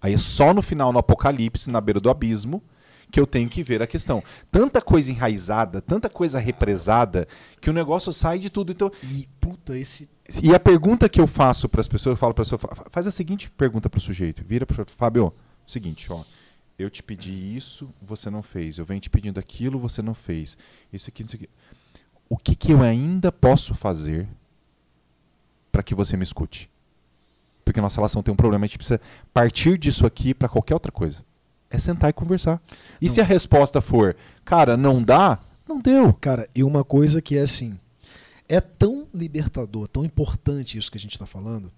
Aí 0.00 0.14
é 0.14 0.18
só 0.18 0.54
no 0.54 0.62
final, 0.62 0.92
no 0.92 0.98
apocalipse, 0.98 1.70
na 1.70 1.80
beira 1.80 2.00
do 2.00 2.08
abismo, 2.08 2.62
que 3.10 3.18
eu 3.18 3.26
tenho 3.26 3.48
que 3.48 3.62
ver 3.62 3.80
a 3.82 3.86
questão. 3.86 4.22
Tanta 4.50 4.82
coisa 4.82 5.10
enraizada, 5.10 5.80
tanta 5.80 6.10
coisa 6.10 6.38
represada, 6.38 7.26
que 7.60 7.70
o 7.70 7.72
negócio 7.72 8.12
sai 8.12 8.38
de 8.38 8.50
tudo. 8.50 8.72
Então, 8.72 8.90
E, 9.02 9.26
puta, 9.40 9.76
esse. 9.78 10.08
e 10.42 10.54
a 10.54 10.60
pergunta 10.60 11.08
que 11.08 11.20
eu 11.20 11.26
faço 11.26 11.68
para 11.68 11.80
as 11.80 11.88
pessoas, 11.88 12.12
eu 12.14 12.16
falo 12.18 12.34
para 12.34 12.42
a 12.42 12.44
pessoa, 12.44 12.58
fa- 12.58 12.86
faz 12.90 13.06
a 13.06 13.10
seguinte 13.10 13.50
pergunta 13.50 13.88
para 13.88 13.98
o 13.98 14.00
sujeito. 14.00 14.44
Vira 14.46 14.66
para 14.66 14.84
Fábio, 14.84 15.32
seguinte, 15.66 16.12
ó. 16.12 16.22
Eu 16.78 16.88
te 16.90 17.02
pedi 17.02 17.56
isso, 17.56 17.88
você 18.00 18.30
não 18.30 18.42
fez. 18.42 18.78
Eu 18.78 18.84
venho 18.84 19.00
te 19.00 19.10
pedindo 19.10 19.40
aquilo, 19.40 19.78
você 19.80 20.00
não 20.00 20.14
fez. 20.14 20.56
Isso 20.92 21.08
aqui, 21.10 21.22
isso 21.24 21.34
aqui. 21.34 21.48
o 22.30 22.36
que, 22.36 22.54
que 22.54 22.72
eu 22.72 22.82
ainda 22.82 23.32
posso 23.32 23.74
fazer 23.74 24.28
para 25.72 25.82
que 25.82 25.94
você 25.94 26.16
me 26.16 26.22
escute? 26.22 26.70
Porque 27.64 27.80
nossa 27.80 27.96
relação 27.96 28.22
tem 28.22 28.32
um 28.32 28.36
problema, 28.36 28.64
a 28.64 28.68
gente 28.68 28.78
precisa 28.78 29.00
partir 29.32 29.76
disso 29.78 30.06
aqui 30.06 30.32
para 30.34 30.48
qualquer 30.48 30.74
outra 30.74 30.92
coisa. 30.92 31.24
É 31.70 31.78
sentar 31.78 32.10
e 32.10 32.12
conversar. 32.12 32.62
E 33.00 33.06
Não. 33.06 33.14
se 33.14 33.20
a 33.20 33.24
resposta 33.24 33.80
for, 33.80 34.16
cara, 34.44 34.76
não 34.76 35.02
dá, 35.02 35.38
não 35.68 35.78
deu. 35.80 36.12
Cara, 36.14 36.48
e 36.54 36.64
uma 36.64 36.82
coisa 36.82 37.20
que 37.20 37.36
é 37.36 37.42
assim, 37.42 37.78
é 38.48 38.60
tão 38.60 39.06
libertador, 39.12 39.86
tão 39.88 40.04
importante 40.04 40.78
isso 40.78 40.90
que 40.90 40.96
a 40.96 41.00
gente 41.00 41.12
está 41.12 41.26
falando. 41.26 41.70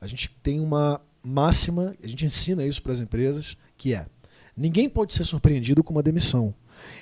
A 0.00 0.06
gente 0.06 0.28
tem 0.42 0.60
uma 0.60 1.00
máxima, 1.22 1.94
a 2.02 2.06
gente 2.06 2.24
ensina 2.26 2.64
isso 2.66 2.82
para 2.82 2.92
as 2.92 3.00
empresas, 3.00 3.56
que 3.78 3.94
é: 3.94 4.06
ninguém 4.54 4.88
pode 4.88 5.14
ser 5.14 5.24
surpreendido 5.24 5.82
com 5.82 5.94
uma 5.94 6.02
demissão. 6.02 6.54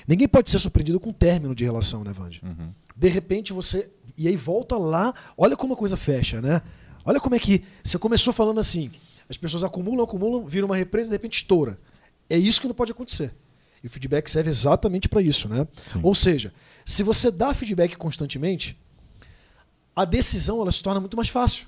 Ninguém 0.07 0.29
pode 0.29 0.49
ser 0.49 0.61
surpreendido 0.61 1.01
com 1.01 1.11
um 1.11 1.13
término 1.13 1.55
de 1.55 1.65
relação, 1.65 2.05
né, 2.05 2.13
Vandy? 2.13 2.41
Uhum. 2.45 2.73
De 2.97 3.09
repente 3.09 3.53
você. 3.53 3.91
E 4.17 4.29
aí 4.29 4.37
volta 4.37 4.77
lá, 4.77 5.13
olha 5.37 5.57
como 5.57 5.75
a 5.75 5.77
coisa 5.77 5.97
fecha, 5.97 6.41
né? 6.41 6.63
Olha 7.05 7.19
como 7.19 7.35
é 7.35 7.39
que. 7.39 7.65
Você 7.83 7.99
começou 7.99 8.33
falando 8.33 8.61
assim: 8.61 8.93
as 9.29 9.37
pessoas 9.37 9.65
acumulam, 9.65 10.05
acumulam, 10.05 10.47
viram 10.47 10.67
uma 10.67 10.77
represa 10.77 11.09
e 11.09 11.11
de 11.11 11.15
repente 11.17 11.39
estoura. 11.39 11.79
É 12.33 12.39
isso 12.39 12.63
que 12.63 12.67
não 12.67 12.75
pode 12.75 12.91
acontecer. 12.93 13.35
E 13.85 13.87
o 13.87 13.91
feedback 13.91 14.27
serve 14.31 14.49
exatamente 14.49 15.07
para 15.07 15.21
isso, 15.21 15.51
né? 15.51 15.69
Sim. 15.87 16.01
Ou 16.03 16.15
seja, 16.15 16.51
se 16.83 17.03
você 17.03 17.31
dá 17.31 17.53
feedback 17.53 17.95
constantemente, 17.95 18.79
a 19.95 20.07
decisão 20.07 20.63
ela 20.63 20.73
se 20.73 20.83
torna 20.83 20.99
muito 20.99 21.15
mais 21.15 21.29
fácil. 21.29 21.67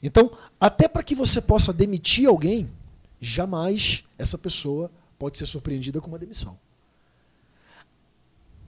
Então, 0.00 0.30
até 0.60 0.86
para 0.86 1.02
que 1.02 1.16
você 1.16 1.40
possa 1.40 1.72
demitir 1.72 2.28
alguém, 2.28 2.70
jamais 3.20 4.04
essa 4.16 4.38
pessoa 4.38 4.88
pode 5.18 5.36
ser 5.36 5.46
surpreendida 5.46 6.00
com 6.00 6.06
uma 6.06 6.18
demissão. 6.18 6.56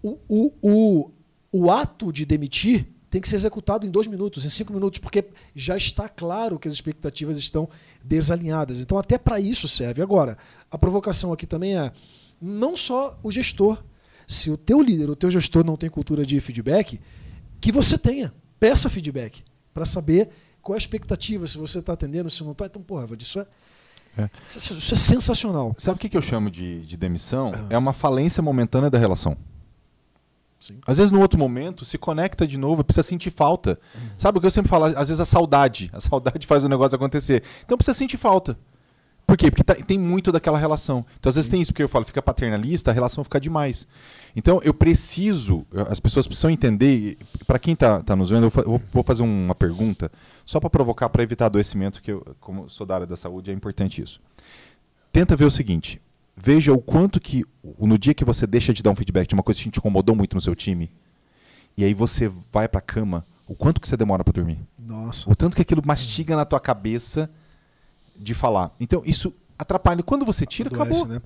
O, 0.03 0.19
o, 0.29 0.53
o, 0.61 1.11
o 1.53 1.71
ato 1.71 2.13
de 2.13 2.27
demitir 2.27 2.89
tem 3.13 3.21
que 3.21 3.29
ser 3.29 3.37
executado 3.37 3.87
em 3.87 3.91
dois 3.91 4.07
minutos, 4.07 4.47
em 4.47 4.49
cinco 4.49 4.73
minutos, 4.73 4.99
porque 4.99 5.23
já 5.55 5.77
está 5.77 6.09
claro 6.09 6.59
que 6.59 6.67
as 6.67 6.73
expectativas 6.73 7.37
estão 7.37 7.69
desalinhadas. 8.03 8.81
Então, 8.81 8.97
até 8.97 9.19
para 9.19 9.39
isso 9.39 9.69
serve. 9.69 10.01
Agora, 10.01 10.39
a 10.71 10.79
provocação 10.79 11.31
aqui 11.31 11.47
também 11.47 11.77
é 11.79 11.93
não 12.41 12.75
só 12.75 13.19
o 13.23 13.31
gestor. 13.31 13.85
Se 14.27 14.51
o 14.51 14.57
teu 14.57 14.81
líder, 14.81 15.11
o 15.11 15.15
teu 15.15 15.31
gestor 15.31 15.63
não 15.63 15.77
tem 15.77 15.91
cultura 15.91 16.25
de 16.25 16.41
feedback, 16.41 16.99
que 17.61 17.71
você 17.71 17.99
tenha. 17.99 18.33
Peça 18.59 18.89
feedback 18.89 19.45
para 19.75 19.85
saber 19.85 20.31
qual 20.63 20.75
é 20.75 20.79
a 20.79 20.79
expectativa, 20.79 21.47
se 21.47 21.59
você 21.59 21.81
está 21.81 21.93
atendendo, 21.93 22.31
se 22.31 22.43
não 22.43 22.53
está. 22.53 22.65
Então, 22.65 22.81
porra, 22.81 23.07
isso 23.21 23.41
é, 23.41 23.47
É. 24.17 24.31
isso 24.49 24.73
é- 24.73 24.77
isso 24.79 24.95
é 24.95 24.97
sensacional. 24.97 25.75
Sabe 25.77 25.97
o 25.97 26.01
que, 26.01 26.09
que 26.09 26.17
eu 26.17 26.23
chamo 26.23 26.51
de, 26.51 26.87
de 26.87 26.97
demissão? 26.97 27.53
É 27.69 27.77
uma 27.77 27.93
falência 27.93 28.43
momentânea 28.43 28.89
da 28.89 28.97
relação. 28.99 29.37
Sim. 30.63 30.79
Às 30.87 30.99
vezes, 30.99 31.11
no 31.11 31.21
outro 31.21 31.37
momento, 31.37 31.85
se 31.85 31.99
conecta 31.99 32.47
de 32.47 32.57
novo, 32.57 32.85
precisa 32.85 33.03
sentir 33.03 33.31
falta. 33.33 33.81
Sabe 34.17 34.39
o 34.39 34.41
que 34.41 34.47
eu 34.47 34.51
sempre 34.51 34.69
falo? 34.69 34.85
Às 34.85 35.09
vezes 35.09 35.19
a 35.19 35.25
saudade. 35.25 35.91
A 35.93 35.99
saudade 35.99 36.47
faz 36.47 36.63
o 36.63 36.69
negócio 36.69 36.95
acontecer. 36.95 37.43
Então 37.65 37.77
precisa 37.77 37.99
sentir 37.99 38.17
falta. 38.17 38.57
Por 39.27 39.37
quê? 39.37 39.51
Porque 39.51 39.65
tá- 39.65 39.75
tem 39.75 39.99
muito 39.99 40.31
daquela 40.31 40.57
relação. 40.57 41.05
Então, 41.19 41.31
às 41.31 41.35
vezes 41.35 41.51
tem 41.51 41.61
isso, 41.61 41.73
porque 41.73 41.83
eu 41.83 41.89
falo, 41.89 42.05
fica 42.05 42.23
paternalista, 42.23 42.93
a 42.93 42.95
relação 42.95 43.25
fica 43.25 43.41
demais. 43.41 43.89
Então, 44.37 44.61
eu 44.63 44.73
preciso, 44.73 45.67
as 45.89 45.99
pessoas 45.99 46.29
precisam 46.29 46.51
entender, 46.51 47.17
para 47.45 47.59
quem 47.59 47.75
está 47.75 48.01
tá 48.01 48.15
nos 48.15 48.31
vendo, 48.31 48.47
eu 48.47 48.63
eu 48.73 48.81
vou 48.93 49.03
fazer 49.03 49.23
uma 49.25 49.55
pergunta, 49.55 50.13
só 50.45 50.61
para 50.61 50.71
provocar, 50.71 51.09
para 51.09 51.23
evitar 51.25 51.47
adoecimento, 51.47 52.01
que 52.03 52.13
eu, 52.13 52.37
como 52.41 52.69
sou 52.69 52.87
da 52.87 52.95
área 52.95 53.07
da 53.07 53.17
saúde, 53.17 53.51
é 53.51 53.55
importante 53.55 54.01
isso. 54.01 54.21
Tenta 55.13 55.35
ver 55.35 55.45
o 55.45 55.51
seguinte, 55.51 56.01
veja 56.37 56.73
o 56.73 56.81
quanto 56.81 57.21
que, 57.21 57.45
no 57.79 57.99
dia 57.99 58.15
que 58.15 58.25
você 58.25 58.47
deixa 58.47 58.73
de 58.73 58.83
dar 58.83 58.91
um 58.91 58.97
feedback 58.97 59.29
de 59.29 59.35
uma 59.35 59.43
coisa 59.43 59.61
que 59.61 59.71
te 59.71 59.79
incomodou 59.79 60.15
muito 60.15 60.35
no 60.35 60.41
seu 60.41 60.55
time, 60.55 60.91
e 61.77 61.85
aí 61.85 61.95
você 61.95 62.29
vai 62.51 62.69
para 62.69 62.79
a 62.79 62.83
cama, 62.83 63.25
o 63.47 63.55
quanto 63.55 63.81
que 63.81 63.89
você 63.89 63.97
demora 63.97 64.23
para 64.25 64.33
dormir? 64.33 64.59
Nossa. 64.79 65.31
O 65.31 65.35
tanto 65.35 65.57
que 65.57 65.63
aquilo 65.63 65.83
mastiga 65.85 66.37
na 66.37 66.45
tua 66.45 66.61
cabeça 66.61 67.31
de 68.17 68.35
falar. 68.35 68.75
Então, 68.79 69.03
isso 69.05 69.33
atrapalha. 69.59 70.03
Quando 70.03 70.25
você 70.25 70.45
tira, 70.45 70.69
Adoece, 70.69 71.01
acabou. 71.01 71.15
né? 71.15 71.23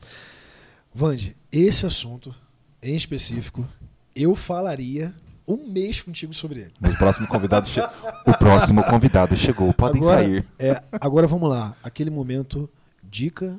Vande, 0.94 1.36
esse 1.50 1.84
assunto 1.84 2.34
em 2.82 2.96
específico, 2.96 3.66
eu 4.14 4.34
falaria 4.34 5.14
um 5.46 5.68
mês 5.68 6.00
contigo 6.00 6.32
sobre 6.34 6.60
ele. 6.60 6.72
O 6.80 6.96
próximo 6.96 7.26
convidado 7.28 7.68
che... 7.68 7.80
O 8.26 8.36
próximo 8.38 8.82
convidado 8.84 9.36
chegou. 9.36 9.72
Podem 9.72 10.02
agora, 10.02 10.16
sair. 10.16 10.46
É, 10.58 10.82
agora 10.92 11.26
vamos 11.26 11.48
lá. 11.50 11.74
Aquele 11.82 12.10
momento, 12.10 12.68
dica, 13.02 13.58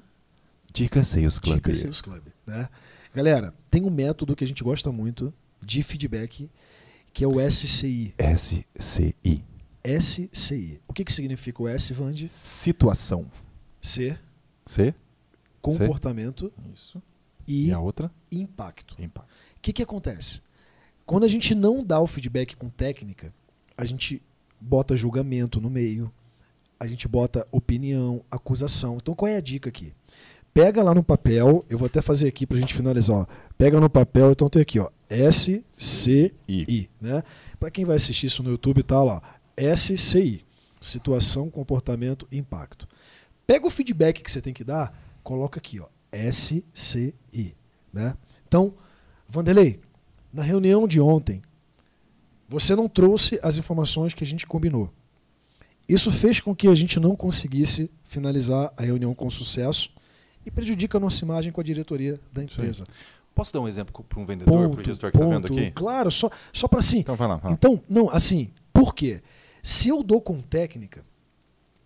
Dica 0.78 1.04
Sales 1.04 1.40
Club. 1.40 1.56
dica 1.56 1.74
Sales 1.74 2.02
Club. 2.02 2.24
Né? 2.46 2.70
Galera, 3.14 3.54
tem 3.72 3.84
um 3.84 3.90
método 3.90 4.36
que 4.36 4.44
a 4.44 4.48
gente 4.48 4.64
gosta 4.64 4.92
muito 4.92 5.34
de 5.62 5.82
feedback, 5.82 6.50
que 7.12 7.24
é 7.24 7.28
o 7.28 7.40
SCI. 7.42 8.14
SCI. 8.80 9.44
SCI. 9.84 10.82
O 10.88 10.94
que, 10.94 11.04
que 11.04 11.12
significa 11.12 11.64
o 11.64 11.68
S, 11.68 11.92
Vande? 11.94 12.30
Situação. 12.30 13.26
C, 13.82 14.18
C. 14.66 14.94
comportamento 15.62 16.52
Isso. 16.74 17.02
e 17.48 17.68
E 17.68 17.72
a 17.72 17.80
outra? 17.80 18.12
impacto. 18.32 18.96
Impacto. 19.02 19.30
O 19.58 19.62
que, 19.62 19.74
que 19.74 19.82
acontece? 19.84 20.42
Quando 21.06 21.24
a 21.24 21.28
gente 21.28 21.56
não 21.56 21.84
dá 21.84 22.00
o 22.00 22.08
feedback 22.08 22.56
com 22.56 22.70
técnica, 22.70 23.34
a 23.78 23.86
gente 23.86 24.22
bota 24.60 24.98
julgamento 24.98 25.62
no 25.62 25.70
meio, 25.70 26.12
a 26.80 26.86
gente 26.86 27.08
bota 27.08 27.48
opinião, 27.52 28.24
acusação. 28.30 28.98
Então 28.98 29.16
qual 29.16 29.30
é 29.30 29.38
a 29.38 29.42
dica 29.42 29.70
aqui? 29.70 29.94
Pega 30.54 30.82
lá 30.82 30.94
no 30.94 31.04
papel, 31.04 31.64
eu 31.70 31.78
vou 31.78 31.86
até 31.86 32.02
fazer 32.02 32.28
aqui 32.28 32.46
pra 32.46 32.58
gente 32.58 32.74
finalizar. 32.74 33.18
Ó. 33.18 33.26
Pega 33.58 33.80
no 33.80 33.90
papel, 33.90 34.32
então 34.32 34.50
tem 34.50 34.62
aqui, 34.62 34.80
ó, 34.80 34.90
S, 35.10 35.64
C, 35.68 36.34
I. 36.48 36.90
Né? 37.00 37.24
Para 37.60 37.72
quem 37.72 37.86
vai 37.86 37.96
assistir 37.96 38.26
isso 38.26 38.42
no 38.42 38.52
YouTube, 38.52 38.84
tá 38.84 39.04
lá, 39.04 39.22
SCI. 39.56 40.46
Situação, 40.80 41.50
comportamento, 41.50 42.28
impacto. 42.32 42.88
Pega 43.46 43.66
o 43.66 43.70
feedback 43.70 44.22
que 44.22 44.32
você 44.32 44.42
tem 44.42 44.54
que 44.54 44.64
dar, 44.64 44.94
coloca 45.24 45.60
aqui, 45.60 45.80
ó, 45.80 45.88
SCI. 46.12 47.56
Né? 47.94 48.16
Então, 48.48 48.74
Vanderlei, 49.28 49.80
na 50.32 50.44
reunião 50.44 50.88
de 50.88 51.00
ontem, 51.00 51.42
você 52.48 52.76
não 52.76 52.88
trouxe 52.88 53.40
as 53.44 53.58
informações 53.58 54.14
que 54.14 54.24
a 54.24 54.28
gente 54.28 54.46
combinou. 54.46 54.92
Isso 55.88 56.12
fez 56.12 56.40
com 56.40 56.56
que 56.56 56.68
a 56.68 56.76
gente 56.76 57.00
não 57.00 57.16
conseguisse 57.16 57.90
finalizar 58.04 58.74
a 58.76 58.84
reunião 58.84 59.14
com 59.14 59.30
sucesso 59.30 59.90
e 60.48 60.52
prejudica 60.52 60.98
a 60.98 61.02
nossa 61.02 61.24
imagem 61.26 61.52
com 61.52 61.60
a 61.60 61.64
diretoria 61.64 62.18
da 62.32 62.42
empresa. 62.42 62.86
Posso 63.36 63.54
dar 63.54 63.60
um 63.60 63.68
exemplo 63.68 64.04
para 64.08 64.20
um 64.20 64.26
vendedor, 64.26 64.70
para 64.70 64.80
o 64.80 64.84
gestor 64.84 65.12
que 65.12 65.18
está 65.18 65.30
vendo 65.30 65.46
aqui? 65.46 65.72
Claro, 65.72 66.10
só, 66.10 66.32
só 66.54 66.68
para 66.70 66.80
assim. 66.80 67.00
Então 67.00 67.16
vai 67.16 67.28
lá. 67.28 67.36
vai. 67.36 67.52
Então, 67.52 67.84
não, 67.88 68.10
assim, 68.10 68.50
por 68.74 68.96
quê? 68.96 69.22
Se 69.62 69.90
eu 69.90 70.02
dou 70.02 70.22
com 70.22 70.42
técnica, 70.42 71.06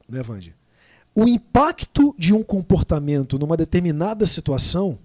né, 0.07 0.21
Vandy? 0.21 0.55
O 1.13 1.27
impacto 1.27 2.15
de 2.17 2.33
um 2.33 2.43
comportamento 2.43 3.37
numa 3.39 3.57
determinada 3.57 4.25
situação 4.25 4.99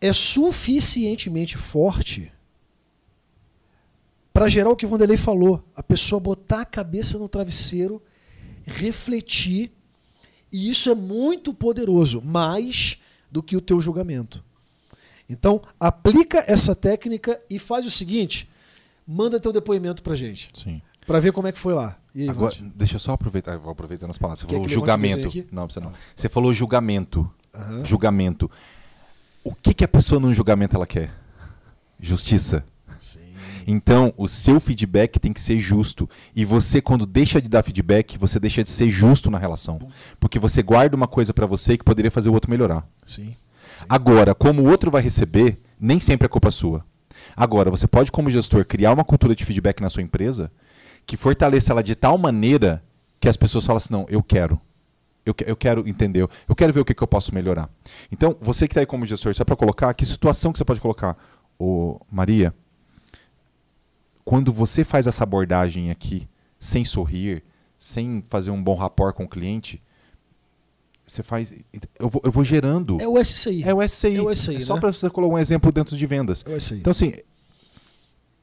é 0.00 0.12
suficientemente 0.12 1.56
forte 1.56 2.30
para 4.32 4.46
gerar 4.46 4.70
o 4.70 4.76
que 4.76 4.84
o 4.84 4.88
Vanderlei 4.88 5.16
falou. 5.16 5.64
A 5.74 5.82
pessoa 5.82 6.20
botar 6.20 6.60
a 6.60 6.66
cabeça 6.66 7.18
no 7.18 7.28
travesseiro, 7.28 8.00
refletir, 8.64 9.72
e 10.54 10.70
isso 10.70 10.88
é 10.88 10.94
muito 10.94 11.52
poderoso, 11.52 12.22
mais 12.22 12.96
do 13.28 13.42
que 13.42 13.56
o 13.56 13.60
teu 13.60 13.80
julgamento. 13.80 14.44
Então, 15.28 15.60
aplica 15.80 16.44
essa 16.46 16.76
técnica 16.76 17.40
e 17.50 17.58
faz 17.58 17.84
o 17.84 17.90
seguinte: 17.90 18.48
manda 19.04 19.40
teu 19.40 19.52
depoimento 19.52 20.00
pra 20.00 20.14
gente, 20.14 20.50
Sim. 20.54 20.80
Pra 21.04 21.18
ver 21.18 21.32
como 21.32 21.48
é 21.48 21.52
que 21.52 21.58
foi 21.58 21.74
lá. 21.74 21.98
Aí, 22.14 22.28
Agora, 22.28 22.54
Vande? 22.54 22.72
deixa 22.74 22.94
eu 22.94 23.00
só 23.00 23.12
aproveitar, 23.12 23.58
vou 23.58 23.72
aproveitando 23.72 24.10
as 24.10 24.16
palavras. 24.16 24.38
Você 24.38 24.46
Quer 24.46 24.54
falou 24.54 24.68
julgamento. 24.68 25.46
Não, 25.50 25.64
precisa 25.66 25.84
não. 25.84 25.92
Você 26.14 26.28
falou 26.28 26.54
julgamento. 26.54 27.28
Aham. 27.52 27.84
Julgamento. 27.84 28.50
O 29.42 29.52
que, 29.54 29.74
que 29.74 29.84
a 29.84 29.88
pessoa 29.88 30.20
num 30.20 30.32
julgamento 30.32 30.76
ela 30.76 30.86
quer? 30.86 31.12
Justiça. 32.00 32.64
Então, 33.66 34.12
o 34.16 34.28
seu 34.28 34.60
feedback 34.60 35.18
tem 35.18 35.32
que 35.32 35.40
ser 35.40 35.58
justo. 35.58 36.08
E 36.34 36.44
você, 36.44 36.80
quando 36.80 37.06
deixa 37.06 37.40
de 37.40 37.48
dar 37.48 37.62
feedback, 37.62 38.18
você 38.18 38.38
deixa 38.38 38.62
de 38.62 38.70
ser 38.70 38.90
justo 38.90 39.30
na 39.30 39.38
relação. 39.38 39.78
Porque 40.20 40.38
você 40.38 40.62
guarda 40.62 40.96
uma 40.96 41.06
coisa 41.06 41.32
pra 41.32 41.46
você 41.46 41.76
que 41.76 41.84
poderia 41.84 42.10
fazer 42.10 42.28
o 42.28 42.34
outro 42.34 42.50
melhorar. 42.50 42.86
Sim. 43.04 43.34
Sim. 43.74 43.84
Agora, 43.88 44.34
como 44.34 44.62
o 44.62 44.68
outro 44.68 44.90
vai 44.90 45.02
receber, 45.02 45.58
nem 45.80 45.98
sempre 45.98 46.26
é 46.26 46.28
culpa 46.28 46.50
sua. 46.50 46.84
Agora, 47.36 47.70
você 47.70 47.86
pode, 47.86 48.12
como 48.12 48.30
gestor, 48.30 48.64
criar 48.64 48.92
uma 48.92 49.04
cultura 49.04 49.34
de 49.34 49.44
feedback 49.44 49.80
na 49.80 49.88
sua 49.88 50.02
empresa 50.02 50.50
que 51.06 51.16
fortaleça 51.16 51.72
ela 51.72 51.82
de 51.82 51.94
tal 51.94 52.16
maneira 52.16 52.82
que 53.20 53.28
as 53.28 53.36
pessoas 53.36 53.66
falam 53.66 53.78
assim: 53.78 53.92
não, 53.92 54.06
eu 54.08 54.22
quero. 54.22 54.60
Eu, 55.26 55.34
eu 55.46 55.56
quero 55.56 55.88
entender, 55.88 56.20
eu 56.20 56.54
quero 56.54 56.70
ver 56.70 56.80
o 56.80 56.84
que, 56.84 56.92
que 56.92 57.02
eu 57.02 57.06
posso 57.06 57.34
melhorar. 57.34 57.70
Então, 58.12 58.36
você 58.42 58.68
que 58.68 58.72
está 58.72 58.80
aí 58.80 58.86
como 58.86 59.06
gestor, 59.06 59.34
só 59.34 59.42
para 59.42 59.56
colocar, 59.56 59.92
que 59.94 60.04
situação 60.04 60.52
que 60.52 60.58
você 60.58 60.66
pode 60.66 60.82
colocar? 60.82 61.16
Ô, 61.58 61.98
Maria, 62.12 62.54
quando 64.24 64.52
você 64.52 64.84
faz 64.84 65.06
essa 65.06 65.22
abordagem 65.24 65.90
aqui, 65.90 66.28
sem 66.58 66.84
sorrir, 66.84 67.42
sem 67.78 68.22
fazer 68.28 68.50
um 68.50 68.62
bom 68.62 68.74
rapport 68.74 69.14
com 69.14 69.24
o 69.24 69.28
cliente, 69.28 69.82
você 71.06 71.22
faz. 71.22 71.52
Eu 71.98 72.08
vou, 72.08 72.22
eu 72.24 72.32
vou 72.32 72.42
gerando. 72.42 73.00
É 73.00 73.06
o 73.06 73.22
SCI. 73.22 73.62
É 73.62 73.74
o 73.74 73.86
SCI. 73.86 74.16
É 74.16 74.22
o 74.22 74.34
SCI, 74.34 74.60
só 74.62 74.74
né? 74.74 74.80
para 74.80 74.92
você 74.92 75.10
colocar 75.10 75.34
um 75.34 75.38
exemplo 75.38 75.70
dentro 75.70 75.96
de 75.96 76.06
vendas. 76.06 76.42
É 76.46 76.54
o 76.54 76.60
SCI. 76.60 76.76
Então, 76.76 76.90
assim, 76.90 77.12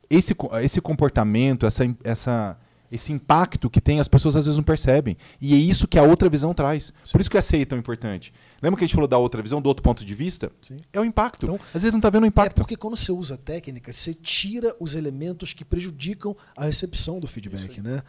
esse, 0.10 0.36
esse 0.62 0.82
comportamento, 0.82 1.66
essa, 1.66 1.84
essa, 2.04 2.58
esse 2.92 3.14
impacto 3.14 3.70
que 3.70 3.80
tem, 3.80 4.00
as 4.00 4.08
pessoas 4.08 4.36
às 4.36 4.46
vezes 4.46 4.58
não 4.58 4.64
percebem. 4.64 5.18
E 5.40 5.54
é 5.54 5.58
isso 5.58 5.88
que 5.88 5.98
a 5.98 6.04
outra 6.04 6.30
visão 6.30 6.54
traz. 6.54 6.94
Sim. 7.04 7.12
Por 7.14 7.22
isso 7.22 7.32
que 7.32 7.38
a 7.38 7.42
CEI 7.42 7.62
é 7.62 7.66
tão 7.66 7.78
importante. 7.78 8.34
Lembra 8.62 8.78
que 8.78 8.84
a 8.84 8.88
gente 8.88 8.96
falou 8.96 9.08
da 9.08 9.18
outra 9.18 9.42
visão, 9.42 9.62
do 9.62 9.68
outro 9.68 9.82
ponto 9.82 10.04
de 10.04 10.14
vista? 10.14 10.52
Sim. 10.62 10.76
É 10.92 11.00
o 11.00 11.06
impacto. 11.06 11.46
Então, 11.46 11.60
às 11.74 11.82
vezes 11.82 11.92
não 11.92 12.00
está 12.00 12.10
vendo 12.10 12.24
o 12.24 12.28
impacto. 12.28 12.58
É 12.58 12.62
porque 12.62 12.76
quando 12.76 12.98
você 12.98 13.12
usa 13.12 13.38
técnica, 13.38 13.94
você 13.94 14.14
tira 14.14 14.76
os 14.80 14.96
elementos 14.96 15.54
que 15.54 15.64
prejudicam 15.64 16.36
a 16.56 16.66
recepção 16.66 17.20
do 17.20 17.28
feedback, 17.28 17.80
né? 17.82 18.04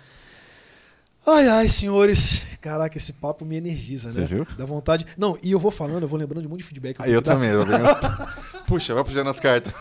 Ai, 1.24 1.46
ai, 1.46 1.68
senhores. 1.68 2.42
Caraca, 2.60 2.96
esse 2.96 3.12
papo 3.12 3.44
me 3.44 3.56
energiza, 3.56 4.10
Você 4.10 4.20
né? 4.20 4.26
Viu? 4.26 4.46
Dá 4.58 4.66
vontade. 4.66 5.06
Não, 5.16 5.38
e 5.40 5.52
eu 5.52 5.58
vou 5.60 5.70
falando, 5.70 6.02
eu 6.02 6.08
vou 6.08 6.18
lembrando 6.18 6.42
de 6.42 6.48
um 6.48 6.50
monte 6.50 6.60
de 6.60 6.64
feedback. 6.64 6.98
Eu, 7.00 7.06
eu 7.06 7.22
também. 7.22 7.50
Eu 7.50 7.64
Puxa, 8.66 8.92
vai 8.92 9.04
puxando 9.04 9.28
as 9.28 9.38
cartas. 9.38 9.72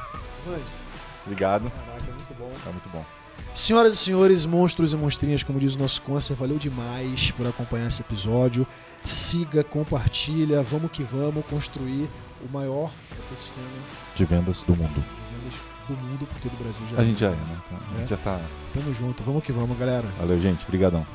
Obrigado. 1.25 1.71
Caraca, 1.71 2.03
é 2.07 2.13
muito 2.13 2.33
bom. 2.35 2.51
Tá 2.63 2.71
muito 2.71 2.89
bom. 2.89 3.20
Senhoras 3.53 3.95
e 3.95 3.97
senhores, 3.97 4.45
monstros 4.45 4.93
e 4.93 4.95
monstrinhas, 4.95 5.43
como 5.43 5.59
diz 5.59 5.75
o 5.75 5.79
nosso 5.79 6.01
Concer, 6.03 6.35
valeu 6.37 6.57
demais 6.57 7.31
por 7.31 7.45
acompanhar 7.45 7.87
esse 7.87 8.01
episódio. 8.01 8.65
Siga, 9.03 9.61
compartilha, 9.61 10.63
vamos 10.63 10.89
que 10.91 11.03
vamos 11.03 11.45
construir 11.47 12.09
o 12.47 12.51
maior 12.51 12.89
ecossistema 13.11 13.67
de 14.15 14.25
vendas 14.25 14.61
do 14.61 14.73
mundo. 14.75 14.93
De 14.93 15.01
vendas 15.01 15.59
do 15.87 15.95
mundo, 15.95 16.27
porque 16.27 16.47
do 16.47 16.63
Brasil 16.63 16.81
já 16.91 16.99
A 16.99 17.01
é. 17.01 17.05
gente 17.05 17.19
já 17.19 17.27
é, 17.27 17.31
né? 17.31 17.57
Então, 17.65 17.77
é. 17.77 17.95
A 17.95 17.99
gente 17.99 18.09
já 18.09 18.17
tá. 18.17 18.39
Tamo 18.73 18.93
junto, 18.93 19.21
vamos 19.23 19.43
que 19.43 19.51
vamos, 19.51 19.77
galera. 19.77 20.07
Valeu, 20.17 20.39
gente. 20.39 20.63
Obrigadão. 20.63 21.05